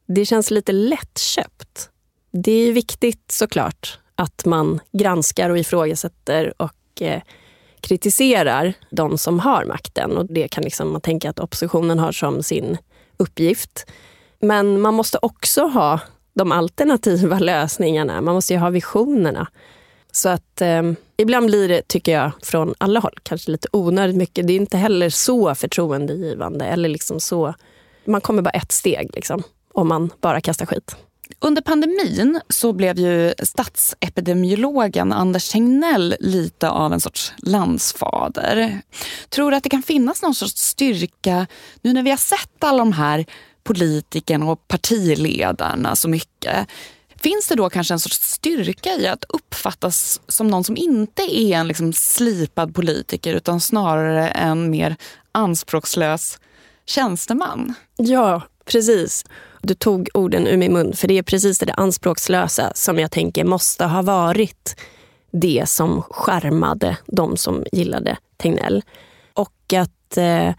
[0.07, 1.89] Det känns lite lättköpt.
[2.31, 7.21] Det är viktigt såklart att man granskar och ifrågasätter och eh,
[7.81, 10.17] kritiserar de som har makten.
[10.17, 12.77] Och Det kan liksom man tänka att oppositionen har som sin
[13.17, 13.85] uppgift.
[14.39, 15.99] Men man måste också ha
[16.33, 18.21] de alternativa lösningarna.
[18.21, 19.47] Man måste ju ha visionerna.
[20.11, 20.83] Så att eh,
[21.17, 24.47] ibland blir det, tycker jag, från alla håll kanske lite onödigt mycket.
[24.47, 26.65] Det är inte heller så förtroendegivande.
[26.65, 27.53] Eller liksom så,
[28.05, 30.95] man kommer bara ett steg liksom, om man bara kastar skit.
[31.39, 38.81] Under pandemin så blev ju statsepidemiologen Anders Tegnell lite av en sorts landsfader.
[39.29, 41.47] Tror du att det kan finnas någon sorts styrka
[41.81, 43.25] nu när vi har sett alla de här
[43.63, 46.67] politikerna och partiledarna så mycket?
[47.15, 51.57] Finns det då kanske en sorts styrka i att uppfattas som någon som inte är
[51.57, 54.95] en liksom slipad politiker utan snarare en mer
[55.31, 56.39] anspråkslös
[56.85, 57.73] tjänsteman?
[57.97, 59.25] Ja, precis.
[59.61, 63.11] Du tog orden ur min mun, för det är precis det där anspråkslösa som jag
[63.11, 64.75] tänker måste ha varit
[65.31, 68.83] det som skärmade de som gillade Tegnell.
[69.33, 70.53] Och att eh,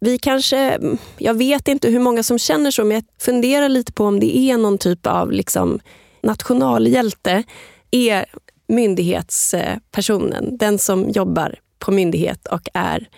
[0.00, 0.78] vi kanske,
[1.18, 4.38] jag vet inte hur många som känner så, men jag funderar lite på om det
[4.38, 5.80] är någon typ av liksom,
[6.22, 7.42] nationalhjälte.
[7.90, 8.26] Är
[8.68, 13.08] myndighetspersonen, den som jobbar på myndighet och är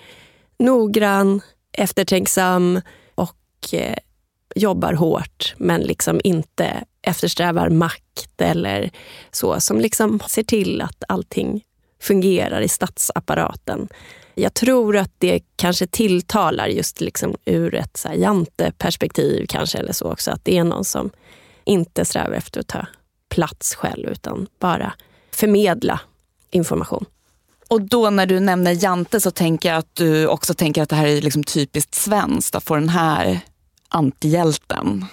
[0.58, 1.40] noggrann,
[1.72, 2.80] eftertänksam
[3.14, 3.96] och eh,
[4.54, 8.90] jobbar hårt men liksom inte eftersträvar makt eller
[9.30, 9.60] så.
[9.60, 11.64] Som liksom ser till att allting
[12.02, 13.88] fungerar i statsapparaten.
[14.34, 19.92] Jag tror att det kanske tilltalar just liksom ur ett så här janteperspektiv kanske eller
[19.92, 20.30] så också.
[20.30, 21.10] Att det är någon som
[21.64, 22.86] inte strävar efter att ta
[23.28, 24.92] plats själv utan bara
[25.30, 26.00] förmedla
[26.50, 27.04] information.
[27.68, 30.96] Och då när du nämner Jante så tänker jag att du också tänker att det
[30.96, 33.40] här är liksom typiskt svenskt att få den här
[33.90, 35.05] antihjälten.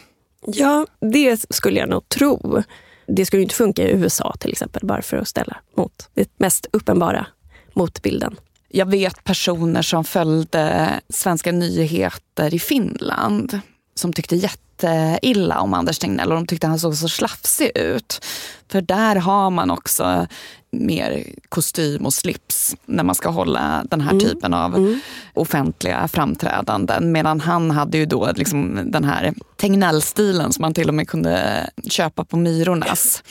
[0.46, 2.64] Ja, det skulle jag nog tro.
[3.08, 6.68] Det skulle inte funka i USA till exempel, bara för att ställa mot det mest
[6.72, 7.28] uppenbara
[7.74, 8.36] motbilden.
[8.70, 13.60] Jag vet personer som följde svenska nyheter i Finland
[13.96, 18.26] som tyckte jätteilla om Anders Tegnell och de tyckte han såg så slafsig ut.
[18.72, 20.28] För där har man också
[20.72, 24.24] mer kostym och slips när man ska hålla den här mm.
[24.24, 25.00] typen av mm.
[25.34, 27.12] offentliga framträdanden.
[27.12, 31.70] Medan han hade ju då liksom den här Tegnell-stilen som man till och med kunde
[31.90, 33.24] köpa på Myrornas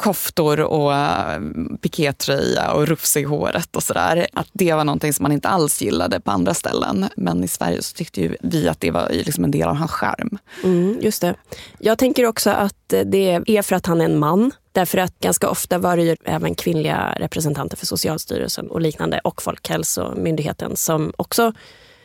[0.00, 1.40] koftor och eh,
[1.80, 4.26] pikétröja och rufs i håret och sådär.
[4.32, 7.08] Att det var någonting som man inte alls gillade på andra ställen.
[7.16, 9.90] Men i Sverige så tyckte ju vi att det var liksom en del av hans
[9.90, 10.38] charm.
[10.64, 11.34] Mm, just det.
[11.78, 14.52] Jag tänker också att det är för att han är en man.
[14.72, 19.42] Därför att ganska ofta var det ju även kvinnliga representanter för Socialstyrelsen och liknande och
[19.42, 21.52] Folkhälsomyndigheten som också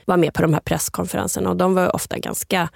[0.06, 1.50] var med på de här presskonferenserna.
[1.50, 2.70] Och de var ofta ganska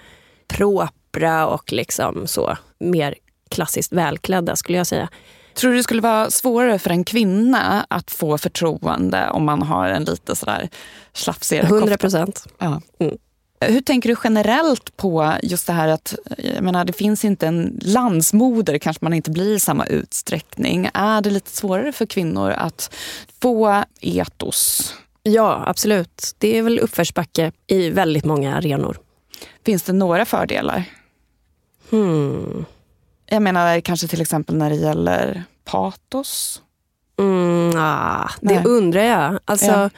[0.48, 3.14] propra och liksom så mer
[3.48, 5.08] klassiskt välklädda skulle jag säga.
[5.54, 9.88] Tror du det skulle vara svårare för en kvinna att få förtroende om man har
[9.88, 10.68] en lite sådär
[11.12, 12.46] slafsigare 100 procent.
[12.58, 12.80] Ja.
[12.98, 13.18] Mm.
[13.60, 17.80] Hur tänker du generellt på just det här att jag menar, det finns inte en
[17.82, 20.90] landsmoder, kanske man inte blir i samma utsträckning.
[20.94, 22.94] Är det lite svårare för kvinnor att
[23.42, 24.94] få etos?
[25.22, 26.34] Ja, absolut.
[26.38, 28.96] Det är väl uppförsbacke i väldigt många arenor.
[29.64, 30.84] Finns det några fördelar?
[31.90, 32.64] Hmm.
[33.26, 36.62] Jag menar kanske till exempel när det gäller patos.
[37.18, 39.38] Mm, ah, det undrar jag.
[39.44, 39.90] Alltså, Ja.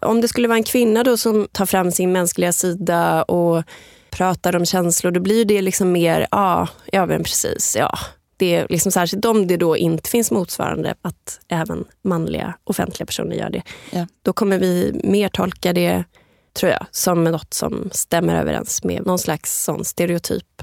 [0.00, 3.62] Om det skulle vara en kvinna då som tar fram sin mänskliga sida och
[4.10, 7.98] pratar om känslor, då blir det liksom mer, ja, ja men precis, ja.
[8.36, 13.36] Det är liksom särskilt om det då inte finns motsvarande, att även manliga offentliga personer
[13.36, 13.62] gör det.
[13.90, 14.06] Ja.
[14.22, 16.04] Då kommer vi mer tolka det,
[16.52, 20.62] tror jag, som något som stämmer överens med någon slags sån stereotyp.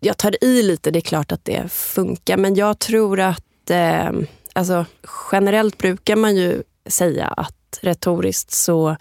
[0.00, 4.10] Jag tar i lite, det är klart att det funkar, men jag tror att eh,
[4.52, 4.84] alltså,
[5.32, 8.96] generellt brukar man ju säga att retoriskt så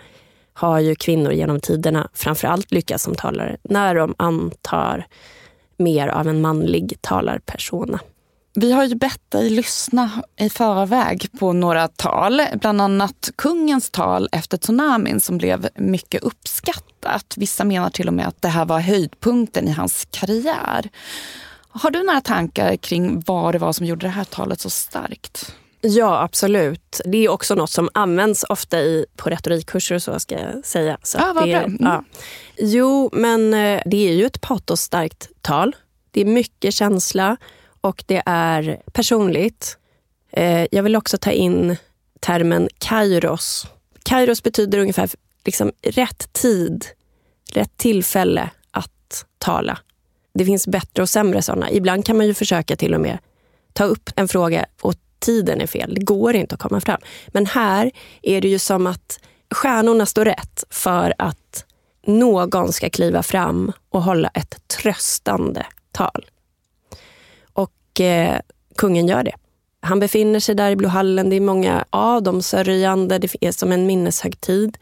[0.54, 5.08] har ju kvinnor genom tiderna framförallt lyckats som talare när de antar
[5.78, 8.00] mer av en manlig talarpersona.
[8.58, 12.42] Vi har ju bett dig lyssna i förväg på några tal.
[12.60, 17.34] Bland annat kungens tal efter tsunamin som blev mycket uppskattat.
[17.38, 20.90] Vissa menar till och med att det här var höjdpunkten i hans karriär.
[21.68, 25.56] Har du några tankar kring vad det var som gjorde det här talet så starkt?
[25.88, 27.02] Ja, absolut.
[27.06, 30.98] Det är också något som används ofta i, på retorikkurser och så ska jag säga.
[31.04, 31.64] Så Ah, vad det, bra.
[31.64, 31.78] Mm.
[31.80, 32.04] ja.
[32.58, 35.76] Jo, men eh, det är ju ett patosstarkt tal.
[36.12, 37.38] Det är mycket känsla
[37.82, 39.78] och det är personligt.
[40.32, 41.78] Eh, Jag vill också ta in
[42.20, 43.68] termen kairos.
[44.04, 45.10] Kairos betyder ungefär
[45.46, 46.86] liksom rätt tid,
[47.54, 49.78] rätt tillfälle att tala.
[50.34, 51.72] Det finns bättre och sämre sådana.
[51.72, 53.18] Ibland kan man ju försöka till och med
[53.74, 55.94] ta upp en fråga och tiden är fel.
[55.96, 57.02] Det går inte att komma fram.
[57.28, 57.92] Men här
[58.22, 59.20] är det ju som att
[59.52, 61.66] stjärnorna står rätt för att
[62.08, 66.26] någon ska kliva fram och hålla ett tröstande tal.
[67.54, 68.40] Och eh,
[68.76, 69.36] kungen gör det.
[69.82, 71.30] Han befinner sig där i Blåhallen.
[71.30, 73.18] Det är många av dem sörjande.
[73.20, 74.78] Det är som en minneshögtid.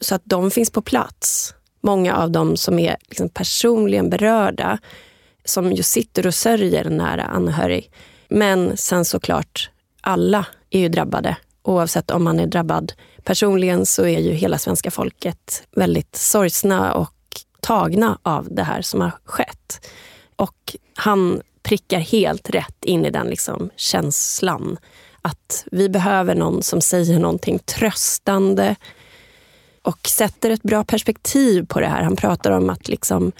[0.00, 1.54] Så att de finns på plats.
[1.80, 4.78] Många av dem som är liksom personligen berörda.
[5.44, 7.90] Som ju sitter och sörjer en nära anhörig.
[8.28, 9.70] Men sen såklart,
[10.02, 11.36] alla är ju drabbade.
[11.62, 12.92] Oavsett om man är drabbad
[13.24, 17.14] personligen så är ju hela svenska folket väldigt sorgsna och
[17.60, 19.86] tagna av det här som har skett.
[20.36, 24.76] Och han prickar helt rätt in i den liksom känslan.
[25.22, 28.76] Att vi behöver någon som säger någonting tröstande
[29.82, 32.02] och sätter ett bra perspektiv på det här.
[32.02, 33.32] Han pratar om att liksom,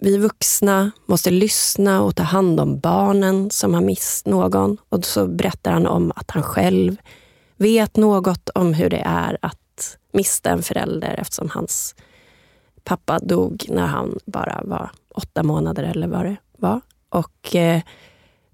[0.00, 4.76] vi vuxna måste lyssna och ta hand om barnen som har mist någon.
[4.88, 6.96] Och så berättar han om att han själv
[7.56, 11.94] vet något om hur det är att mista en förälder eftersom hans
[12.84, 16.80] pappa dog när han bara var åtta månader eller vad det var.
[17.08, 17.82] Och eh,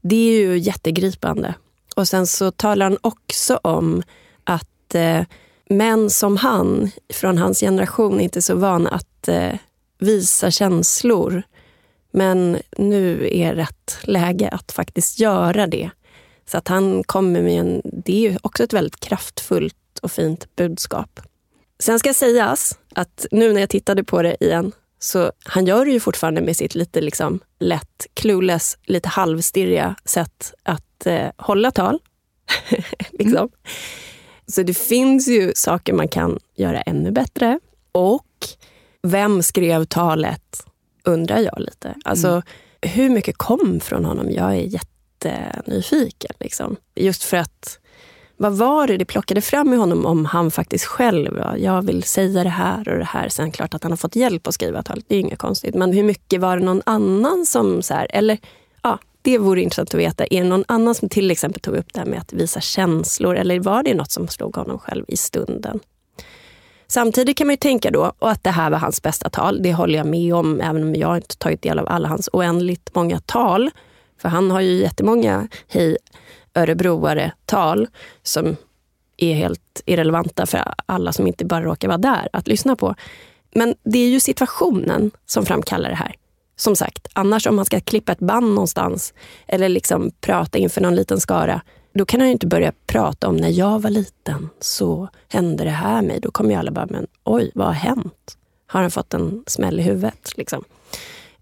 [0.01, 1.55] det är ju jättegripande.
[1.97, 4.03] Och sen så talar han också om
[4.45, 5.25] att eh,
[5.71, 9.55] män som han, från hans generation, inte är så vana att eh,
[10.05, 11.43] visa känslor.
[12.11, 15.91] Men nu är rätt läge att faktiskt göra det.
[16.47, 21.21] Så att han kommer med en, det är också ett väldigt kraftfullt och fint budskap.
[21.79, 25.91] Sen ska sägas att nu när jag tittade på det igen, så han gör det
[25.91, 31.99] ju fortfarande med sitt lite liksom lätt clueless, lite halvstirriga sätt att eh, hålla tal.
[33.11, 33.49] liksom.
[34.47, 37.61] Så det finns ju saker man kan göra ännu bättre.
[37.93, 38.27] Och
[39.05, 40.67] vem skrev talet,
[41.05, 41.95] undrar jag lite.
[42.05, 42.43] Alltså,
[42.81, 44.31] hur mycket kom från honom?
[44.31, 44.81] Jag är
[45.25, 46.31] jättenyfiken.
[46.41, 46.77] Liksom.
[46.95, 47.79] Just för att,
[48.37, 52.03] vad var det det plockade fram i honom om han faktiskt själv, ja, jag vill
[52.03, 53.29] säga det här och det här.
[53.29, 55.75] Sen klart att han har fått hjälp att skriva talet, det är inget konstigt.
[55.75, 58.39] Men hur mycket var det någon annan som, så här, eller
[58.83, 60.25] ja, det vore intressant att veta.
[60.25, 63.37] Är det någon annan som till exempel tog upp det här med att visa känslor
[63.37, 65.81] eller var det något som slog honom själv i stunden?
[66.87, 69.73] Samtidigt kan man ju tänka då, och att det här var hans bästa tal, det
[69.73, 73.21] håller jag med om, även om jag inte tagit del av alla hans oändligt många
[73.21, 73.71] tal.
[74.23, 75.97] För han har ju jättemånga hej
[76.55, 77.89] örebroare tal
[78.23, 78.57] som
[79.17, 82.95] är helt irrelevanta för alla som inte bara råkar vara där att lyssna på.
[83.55, 86.15] Men det är ju situationen som framkallar det här.
[86.57, 89.15] Som sagt, annars om man ska klippa ett band någonstans
[89.47, 91.61] eller liksom prata inför någon liten skara,
[91.95, 95.71] då kan han ju inte börja prata om när jag var liten så hände det
[95.71, 96.21] här mig.
[96.21, 98.37] Då kommer ju alla bara, men oj, vad har hänt?
[98.67, 100.33] Har han fått en smäll i huvudet?
[100.37, 100.65] Liksom.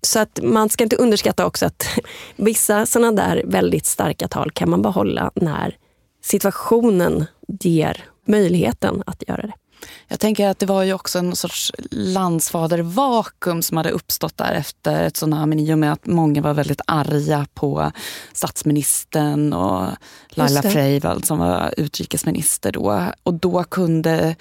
[0.02, 1.86] Så att man ska inte underskatta också att
[2.36, 5.76] vissa sådana där väldigt starka tal kan man behålla när
[6.22, 9.52] situationen ger möjligheten att göra det.
[10.08, 15.10] Jag tänker att det var ju också en sorts landsfadervakuum som hade uppstått där efter
[15.10, 17.92] tsunamin i och med att många var väldigt arga på
[18.32, 19.86] statsministern och
[20.28, 23.12] Laila Freivalds som var utrikesminister då.
[23.22, 24.36] Och då kunde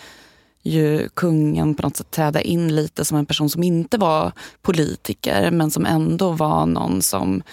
[0.61, 4.31] ju kungen på något sätt träda in lite som en person som inte var
[4.61, 7.43] politiker men som ändå var någon som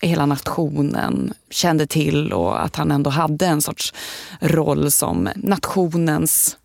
[0.00, 3.94] hela nationen kände till och att han ändå hade en sorts
[4.40, 6.56] roll som nationens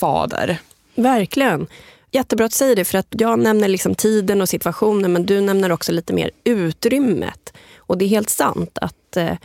[0.00, 0.58] fader.
[0.94, 1.66] Verkligen.
[2.10, 5.72] Jättebra att säger det, för att jag nämner liksom tiden och situationen men du nämner
[5.72, 7.52] också lite mer utrymmet.
[7.78, 9.36] Och det är helt sant att eh,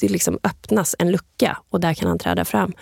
[0.00, 2.72] det liksom öppnas en lucka och där kan han träda fram.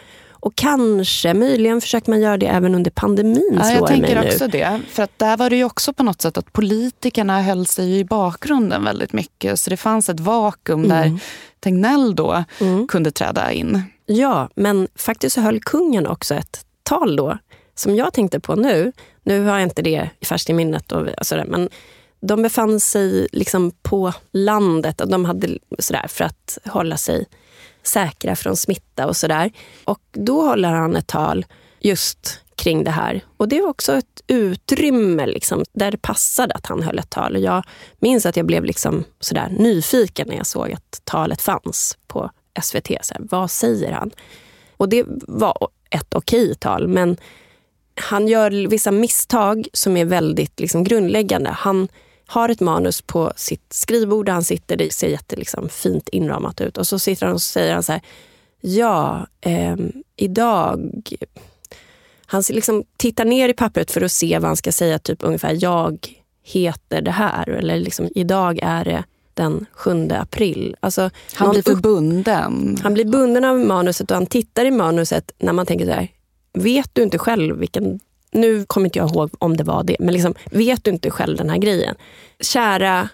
[0.40, 3.58] Och kanske, möjligen försöker man göra det även under pandemin.
[3.62, 4.50] Ja, jag tänker mig också nu.
[4.50, 4.80] det.
[4.90, 8.04] För att där var det ju också på något sätt att politikerna höll sig i
[8.04, 9.60] bakgrunden väldigt mycket.
[9.60, 10.88] Så det fanns ett vakuum Mm.
[11.12, 11.20] där
[11.60, 12.44] Tegnell då
[12.88, 13.82] kunde träda in.
[14.06, 17.38] Ja, men faktiskt så höll kungen också ett tal då,
[17.74, 18.92] som jag tänkte på nu.
[19.22, 21.68] Nu har jag inte det färskt i minnet, och sådär, men
[22.20, 27.26] de befann sig liksom på landet och de hade sådär för att hålla sig
[27.82, 29.50] säkra från smitta och sådär.
[29.84, 31.46] Och då håller han ett tal
[31.80, 33.24] just kring det här.
[33.36, 37.36] Och det var också ett utrymme liksom, där det passade att han höll ett tal.
[37.36, 37.64] Och jag
[37.98, 42.30] minns att jag blev liksom sådär nyfiken när jag såg att talet fanns på
[42.62, 42.86] SVT.
[43.02, 44.10] Så här, vad säger han?
[44.76, 47.16] Och det var ett okej tal, men
[47.94, 51.50] han gör vissa misstag som är väldigt liksom, grundläggande.
[51.50, 51.88] Han
[52.26, 56.60] har ett manus på sitt skrivbord där han sitter, det ser jättefint liksom, fint inramat
[56.60, 56.78] ut.
[56.78, 58.02] Och så sitter han och säger han så här,
[58.60, 59.76] ja, eh,
[60.16, 60.90] idag...
[62.30, 65.58] Han liksom tittar ner i pappret för att se vad han ska säga, typ ungefär
[65.60, 66.08] jag
[66.42, 67.48] heter det här.
[67.48, 69.04] Eller liksom, idag är det
[69.38, 70.76] den 7 april.
[70.80, 72.78] Alltså, Han blir för upp- bunden.
[72.82, 76.08] han blir bunden av manuset och han tittar i manuset när man tänker så här,
[76.52, 78.00] vet du inte själv vilken...
[78.32, 81.36] Nu kommer inte jag ihåg om det var det, men liksom, vet du inte själv
[81.36, 81.94] den här grejen?
[82.40, 83.08] Kära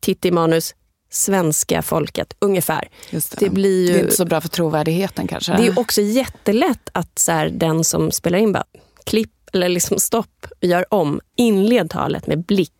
[0.00, 0.74] titta i manus,
[1.10, 2.88] svenska folket, ungefär.
[3.10, 3.92] Just Det blir ju...
[3.92, 5.52] Det är inte så bra för trovärdigheten kanske.
[5.56, 8.64] Det är också jättelätt att så här, den som spelar in bara
[9.04, 12.72] klipp eller liksom stopp, gör om, inled talet med blick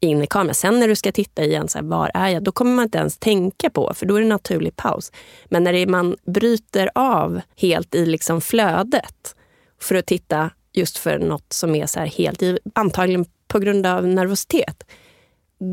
[0.00, 0.54] in i kameran.
[0.54, 2.42] Sen när du ska titta igen, så här, var är jag?
[2.42, 5.12] Då kommer man inte ens tänka på, för då är det en naturlig paus.
[5.46, 9.34] Men när det är, man bryter av helt i liksom flödet
[9.80, 12.42] för att titta just för något som är så här helt
[12.74, 14.82] antagligen på grund av nervositet.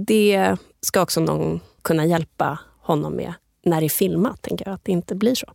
[0.07, 3.33] Det ska också någon kunna hjälpa honom med
[3.65, 5.47] när det är filmat, tänker jag, att det inte blir så.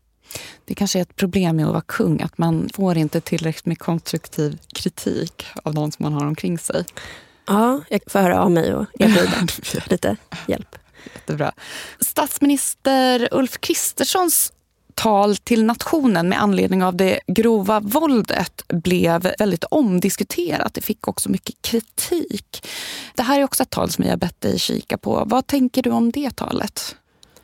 [0.64, 3.78] Det kanske är ett problem med att vara kung, att man får inte tillräckligt med
[3.78, 6.84] konstruktiv kritik av någon som man har omkring sig.
[7.50, 9.46] Ja, jag får höra av mig och erbjuda
[9.86, 10.76] lite hjälp.
[11.14, 11.52] Jättebra.
[12.00, 14.52] Statsminister Ulf Kristerssons
[14.94, 20.74] tal till nationen med anledning av det grova våldet blev väldigt omdiskuterat.
[20.74, 22.66] Det fick också mycket kritik.
[23.14, 25.22] Det här är också ett tal som jag bett dig kika på.
[25.26, 26.96] Vad tänker du om det talet?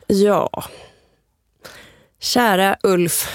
[0.06, 0.64] Ja,
[2.20, 3.28] kära Ulf.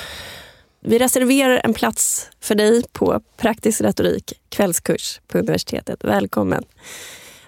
[0.83, 6.03] Vi reserverar en plats för dig på praktisk retorik, kvällskurs på universitetet.
[6.03, 6.63] Välkommen.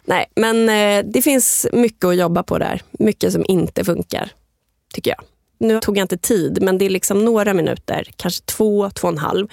[0.06, 2.82] Nej, men eh, det finns mycket att jobba på där.
[2.92, 4.32] Mycket som inte funkar,
[4.94, 5.20] tycker jag.
[5.58, 9.14] Nu tog jag inte tid, men det är liksom några minuter, kanske två, två och
[9.14, 9.48] en halv.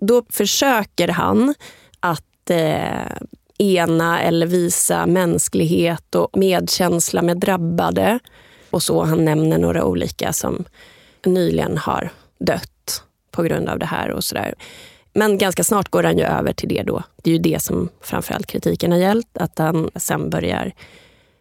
[0.00, 1.54] Då försöker han
[2.00, 3.16] att eh,
[3.58, 8.18] ena eller visa mänsklighet och medkänsla med drabbade.
[8.70, 10.64] Och så Han nämner några olika som
[11.24, 12.73] nyligen har dött
[13.34, 14.10] på grund av det här.
[14.10, 14.54] och sådär.
[15.12, 17.02] Men ganska snart går han ju över till det då.
[17.22, 19.38] Det är ju det som framförallt kritiken har gällt.
[19.38, 20.72] Att han sen börjar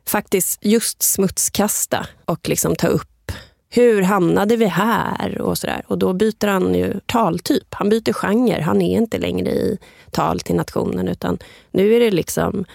[0.08, 3.10] faktiskt just smutskasta och liksom ta upp
[3.76, 5.42] hur hamnade vi här?
[5.42, 5.84] Och, så där.
[5.88, 7.68] och då byter han ju taltyp.
[7.70, 8.62] Han byter genre.
[8.62, 9.78] Han är inte längre i
[10.12, 11.38] tal till nationen utan
[11.72, 12.66] nu är det liksom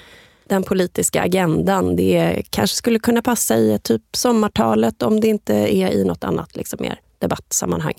[0.49, 1.97] den politiska agendan.
[1.97, 6.57] Det kanske skulle kunna passa i typ sommartalet om det inte är i något annat
[6.57, 7.95] liksom mer debattsammanhang.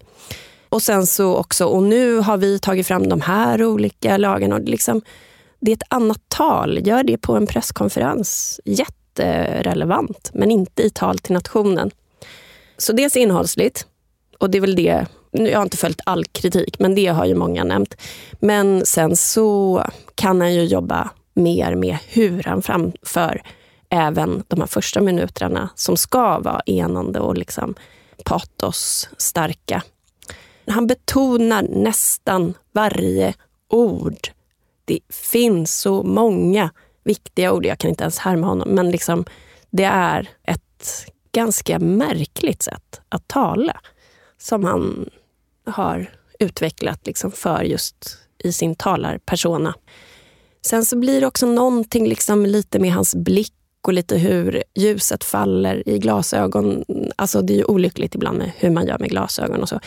[0.70, 4.55] Och sen så också, och nu har vi tagit fram de här olika lagarna.
[4.55, 5.01] Och liksom,
[5.59, 6.88] det är ett annat tal.
[6.88, 8.59] Gör det på en presskonferens.
[8.65, 11.91] Jätterelevant, men inte i tal till nationen.
[12.78, 13.88] Så dels innehållsligt,
[14.38, 17.36] och det är väl det, jag har inte följt all kritik, men det har ju
[17.36, 17.95] många nämnt.
[18.39, 19.84] Men sen så
[20.15, 23.41] kan han ju jobba mer med hur han framför
[23.89, 27.76] även de här första minuterna som ska vara enande och liksom
[28.26, 29.84] patos starka.
[30.70, 33.34] Han betonar nästan varje
[33.67, 34.28] ord.
[34.86, 36.70] Det finns så många
[37.03, 39.26] viktiga ord, jag kan inte ens härma honom, men liksom,
[39.70, 43.82] det är ett ganska märkligt sätt att tala
[44.38, 45.09] som han
[45.65, 49.76] har utvecklat liksom för just i sin talarpersona.
[50.61, 55.24] Sen så blir det också någonting liksom lite med hans blick och lite hur ljuset
[55.24, 56.86] faller i glasögon.
[57.15, 59.80] Alltså det är ju olyckligt ibland med hur man gör med glasögon och så.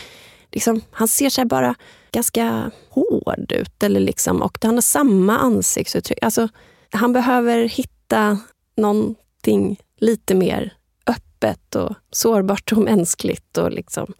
[0.53, 1.75] Liksom, han ser sig bara
[2.11, 3.83] ganska hård ut.
[3.83, 6.19] Eller liksom, och han har samma ansiktsuttryck.
[6.21, 6.49] Alltså,
[6.91, 8.39] han behöver hitta
[8.77, 10.73] någonting lite mer
[11.07, 13.57] öppet och sårbart och mänskligt.
[13.57, 14.13] Och liksom.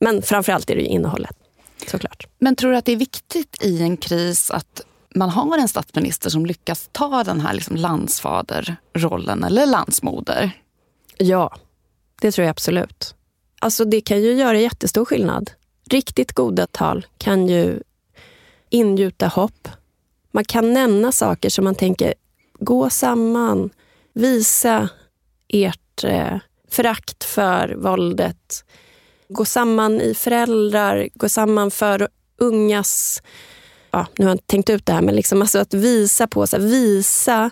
[0.00, 1.36] Men framförallt är det ju innehållet,
[1.86, 2.26] såklart.
[2.38, 4.80] Men tror du att det är viktigt i en kris att
[5.14, 10.50] man har en statsminister som lyckas ta den här liksom landsfaderrollen eller landsmoder?
[11.18, 11.56] Ja,
[12.20, 13.14] det tror jag absolut.
[13.60, 15.50] Alltså det kan ju göra jättestor skillnad.
[15.92, 17.80] Riktigt goda tal kan ju
[18.70, 19.68] ingjuta hopp.
[20.30, 22.14] Man kan nämna saker som man tänker,
[22.58, 23.70] gå samman,
[24.12, 24.88] visa
[25.48, 26.36] ert eh,
[26.70, 28.64] förakt för våldet.
[29.28, 33.22] Gå samman i föräldrar, gå samman för ungas
[33.92, 36.46] ja, nu har jag inte tänkt ut det här, men liksom alltså att visa på,
[36.46, 37.50] så här, visa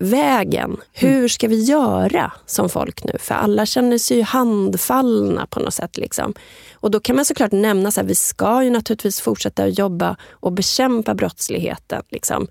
[0.00, 0.76] vägen.
[0.92, 3.12] Hur ska vi göra som folk nu?
[3.18, 5.96] För alla känner sig ju handfallna på något sätt.
[5.96, 6.34] Liksom.
[6.74, 10.52] Och då kan man såklart nämna att vi ska ju naturligtvis fortsätta att jobba och
[10.52, 12.02] bekämpa brottsligheten.
[12.08, 12.46] Liksom.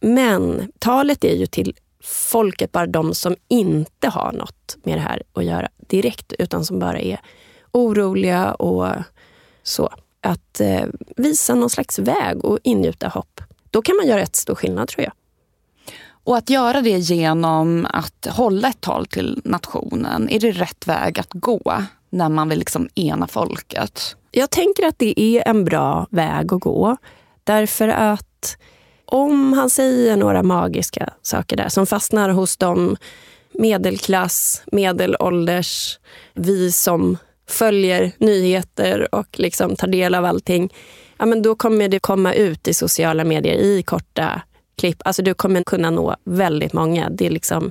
[0.00, 5.22] Men talet är ju till folket, bara de som inte har något med det här
[5.32, 7.20] att göra direkt, utan som bara är
[7.72, 8.88] oroliga och
[9.62, 9.90] så
[10.20, 10.84] att eh,
[11.16, 13.40] visa någon slags väg och ingjuta hopp.
[13.70, 15.12] Då kan man göra ett stor skillnad tror jag.
[16.24, 21.18] Och att göra det genom att hålla ett tal till nationen, är det rätt väg
[21.18, 24.16] att gå när man vill liksom ena folket?
[24.30, 26.96] Jag tänker att det är en bra väg att gå.
[27.44, 28.56] Därför att
[29.04, 32.96] om han säger några magiska saker där som fastnar hos de
[33.52, 35.98] medelklass, medelålders,
[36.34, 37.18] vi som
[37.48, 40.74] följer nyheter och liksom tar del av allting,
[41.18, 44.42] ja, men då kommer det komma ut i sociala medier i korta
[44.80, 45.02] klipp.
[45.04, 47.10] Alltså du kommer kunna nå väldigt många.
[47.10, 47.70] Det är liksom,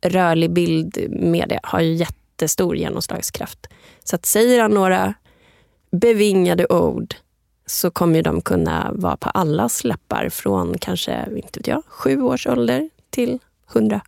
[0.00, 3.66] rörlig bildmedia har ju jättestor genomslagskraft.
[4.04, 5.14] Så att säger han några
[5.90, 7.14] bevingade ord
[7.66, 12.46] så kommer de kunna vara på allas läppar från kanske, inte vet jag, sju års
[12.46, 14.00] ålder till hundra.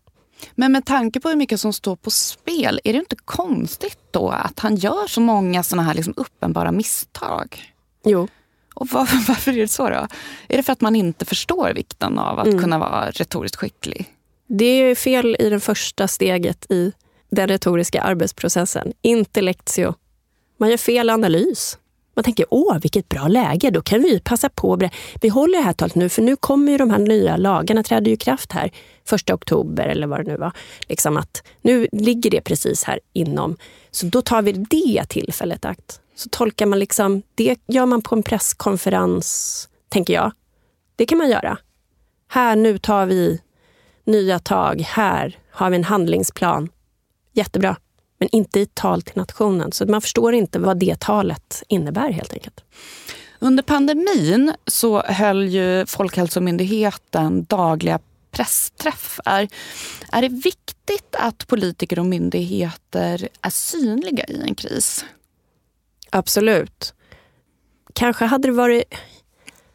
[0.55, 4.29] Men med tanke på hur mycket som står på spel, är det inte konstigt då
[4.29, 7.73] att han gör så många såna här liksom uppenbara misstag?
[8.05, 8.29] Jo.
[8.79, 10.07] Och var, varför är det så då?
[10.49, 12.61] Är det för att man inte förstår vikten av att mm.
[12.61, 14.15] kunna vara retoriskt skicklig?
[14.47, 16.93] Det är fel i det första steget i
[17.31, 18.93] den retoriska arbetsprocessen.
[19.03, 19.95] Intellectio.
[20.57, 21.79] Man gör fel analys.
[22.15, 24.89] Man tänker, åh vilket bra läge, då kan vi passa på.
[25.21, 28.11] Vi håller det här talet nu, för nu kommer ju de här nya lagarna, träder
[28.11, 28.71] ju kraft här
[29.05, 30.53] första oktober eller vad det nu var.
[30.89, 33.57] Liksom att nu ligger det precis här inom.
[33.91, 36.01] Så då tar vi det tillfället akt.
[36.19, 40.33] Så tolkar man liksom, det gör man på en presskonferens, tänker jag.
[40.97, 41.59] Det kan man göra.
[42.29, 43.41] Här, nu tar vi
[44.05, 44.81] nya tag.
[44.81, 46.69] Här har vi en handlingsplan.
[47.33, 47.77] Jättebra
[48.19, 49.73] men inte i tal till nationen.
[49.73, 52.65] Så man förstår inte vad det talet innebär helt enkelt.
[53.39, 57.99] Under pandemin så höll ju Folkhälsomyndigheten dagliga
[58.31, 59.49] pressträffar.
[60.13, 65.05] Är det viktigt att politiker och myndigheter är synliga i en kris?
[66.11, 66.95] Absolut.
[67.93, 68.85] Kanske hade det varit...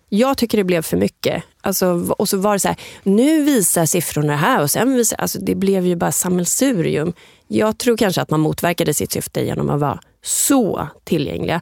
[0.09, 1.43] Jag tycker det blev för mycket.
[1.61, 5.17] Alltså, och så var det så här, nu visar siffrorna här och sen visar...
[5.17, 7.13] Alltså, det blev ju bara sammelsurium.
[7.47, 11.61] Jag tror kanske att man motverkade sitt syfte genom att vara så tillgängliga.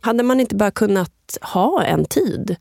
[0.00, 2.56] Hade man inte bara kunnat ha en tid,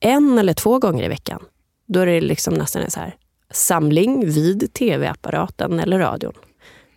[0.00, 1.42] en eller två gånger i veckan,
[1.86, 3.16] då är det liksom nästan en så här
[3.50, 6.32] samling vid tv-apparaten eller radion.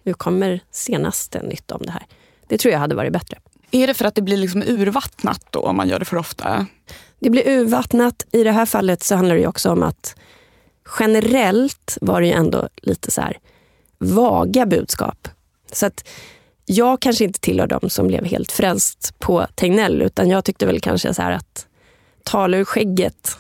[0.03, 2.05] Nu kommer senaste nytt om det här.
[2.47, 3.37] Det tror jag hade varit bättre.
[3.75, 6.65] Är det för att det blir liksom urvattnat då om man gör det för ofta?
[7.19, 8.25] Det blir urvattnat.
[8.31, 10.15] I det här fallet så handlar det också om att
[10.99, 13.37] generellt var det ju ändå lite så här
[13.97, 15.27] vaga budskap.
[15.71, 16.07] Så att
[16.65, 20.79] jag kanske inte tillhör dem som blev helt frälst på Tegnell, utan jag tyckte väl
[20.79, 21.67] kanske så här att
[22.23, 23.37] tala ur skägget.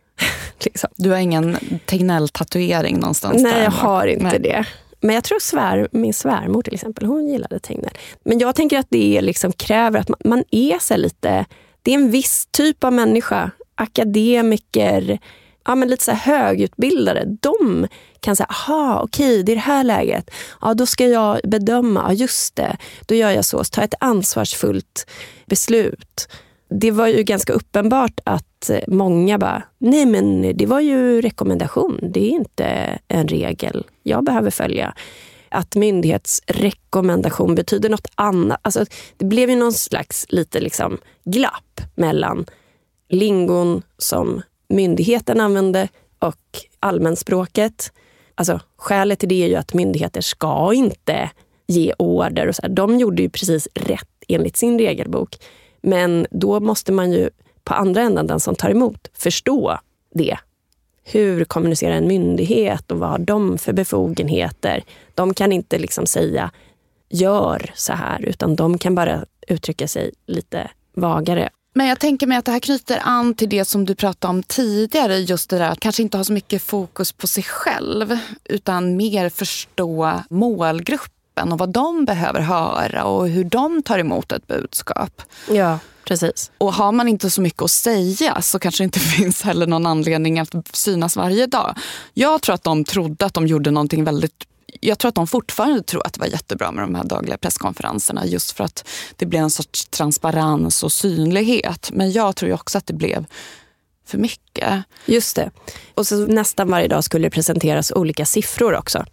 [0.64, 0.90] liksom.
[0.96, 1.56] Du har ingen
[1.86, 3.42] Tegnell-tatuering någonstans?
[3.42, 4.40] Nej, jag har inte Nej.
[4.40, 4.66] det.
[5.00, 7.98] Men jag tror svär, min svärmor till exempel, hon gillade Tegnell.
[8.24, 11.44] Men jag tänker att det liksom kräver att man, man är så lite,
[11.82, 13.50] det är en viss typ av människa.
[13.74, 15.18] Akademiker,
[15.64, 17.86] ja, men lite så högutbildade, de
[18.20, 20.30] kan säga, aha, okej, det är det här läget.
[20.60, 22.76] Ja, då ska jag bedöma, ja, just det,
[23.06, 23.64] då gör jag så.
[23.64, 25.06] så ta ett ansvarsfullt
[25.46, 26.28] beslut.
[26.70, 31.98] Det var ju ganska uppenbart att eh, många bara, nej men det var ju rekommendation,
[32.02, 34.94] det är inte en regel jag behöver följa.
[35.50, 38.60] att myndighetsrekommendation betyder något annat.
[38.62, 38.84] Alltså,
[39.16, 42.46] det blev ju någon slags lite liksom glapp mellan
[43.08, 45.88] lingon som myndigheten använde
[46.18, 46.40] och
[46.80, 47.92] allmänspråket.
[48.34, 51.30] Alltså, skälet till det är ju att myndigheter ska inte
[51.66, 52.46] ge order.
[52.48, 52.68] Och så här.
[52.68, 55.36] De gjorde ju precis rätt enligt sin regelbok.
[55.82, 57.30] Men då måste man ju
[57.64, 59.78] på andra änden, den som tar emot, förstå
[60.14, 60.38] det.
[61.04, 64.84] Hur kommunicerar en myndighet och vad har de för befogenheter?
[65.14, 66.50] De kan inte liksom säga
[67.08, 71.48] gör så här, utan de kan bara uttrycka sig lite vagare.
[71.74, 74.42] Men jag tänker mig att det här knyter an till det som du pratade om
[74.42, 75.18] tidigare.
[75.18, 79.28] Just det där att kanske inte ha så mycket fokus på sig själv utan mer
[79.28, 85.22] förstå målgruppen och vad de behöver höra och hur de tar emot ett budskap.
[85.50, 86.50] Ja, precis.
[86.58, 89.86] Och har man inte så mycket att säga så kanske det inte finns heller någon
[89.86, 91.74] anledning att synas varje dag.
[92.14, 94.44] Jag tror att de trodde att de gjorde någonting väldigt
[94.80, 98.26] jag tror att de fortfarande tror att det var jättebra med de här dagliga presskonferenserna
[98.26, 101.90] just för att det blev en sorts transparens och synlighet.
[101.92, 103.26] Men jag tror också att det blev
[104.06, 104.82] för mycket.
[105.06, 105.50] Just det.
[105.94, 109.04] Och så nästan varje dag skulle det presenteras olika siffror också.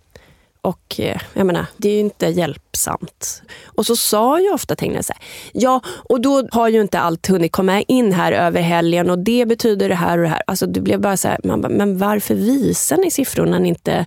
[0.66, 3.42] Och eh, jag menar, det är ju inte hjälpsamt.
[3.66, 7.28] Och så sa ju ofta Tegnell så här, ja och då har ju inte allt
[7.28, 10.42] hunnit komma in här över helgen och det betyder det här och det här.
[10.48, 13.70] Alltså det blev bara så här, man bara, men varför visar ni siffrorna när ni
[13.70, 14.06] inte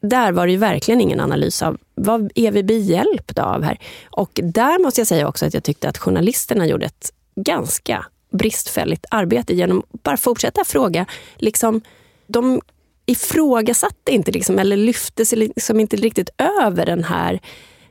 [0.00, 3.78] där var det ju verkligen ingen analys av vad är vi behjälpta av här.
[4.10, 9.04] Och där måste jag säga också att jag tyckte att journalisterna gjorde ett ganska bristfälligt
[9.10, 11.06] arbete genom att bara fortsätta fråga.
[11.36, 11.80] Liksom,
[12.26, 12.60] de
[13.06, 16.30] ifrågasatte inte liksom, eller lyfte sig liksom inte riktigt
[16.62, 17.40] över den här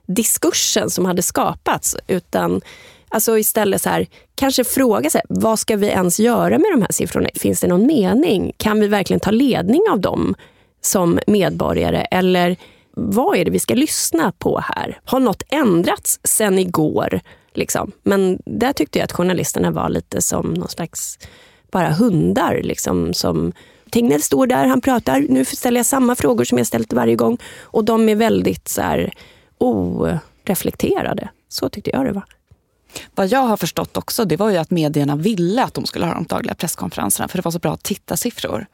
[0.07, 1.95] diskursen som hade skapats.
[2.07, 2.61] Utan
[3.09, 6.91] alltså istället så här, kanske fråga sig, vad ska vi ens göra med de här
[6.91, 7.29] siffrorna?
[7.35, 8.53] Finns det någon mening?
[8.57, 10.35] Kan vi verkligen ta ledning av dem?
[10.81, 12.01] som medborgare?
[12.11, 12.55] Eller
[12.91, 14.99] vad är det vi ska lyssna på här?
[15.05, 17.19] Har något ändrats sen igår?
[17.53, 17.91] Liksom?
[18.03, 21.19] Men där tyckte jag att journalisterna var lite som någon slags
[21.71, 22.59] bara hundar.
[22.63, 23.53] Liksom, som
[23.91, 27.37] Tegnell står där, han pratar, nu ställer jag samma frågor som jag ställt varje gång.
[27.61, 29.13] Och de är väldigt så här,
[29.57, 31.29] oreflekterade.
[31.49, 32.23] Så tyckte jag det var.
[33.15, 36.13] Vad jag har förstått också, det var ju att medierna ville att de skulle ha
[36.13, 38.65] de dagliga presskonferenserna för det var så bra tittarsiffror.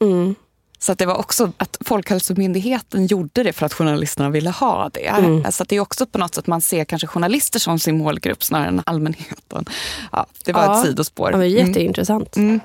[0.00, 0.34] Mm.
[0.78, 5.06] Så att det var också att Folkhälsomyndigheten gjorde det för att journalisterna ville ha det.
[5.06, 5.52] Mm.
[5.52, 8.68] Så det är också på något sätt man ser kanske journalister som sin målgrupp snarare
[8.68, 9.64] än allmänheten.
[10.12, 10.80] Ja, det var ja.
[10.80, 11.28] ett sidospår.
[11.28, 12.36] Ja, det var jätteintressant.
[12.36, 12.60] Mm.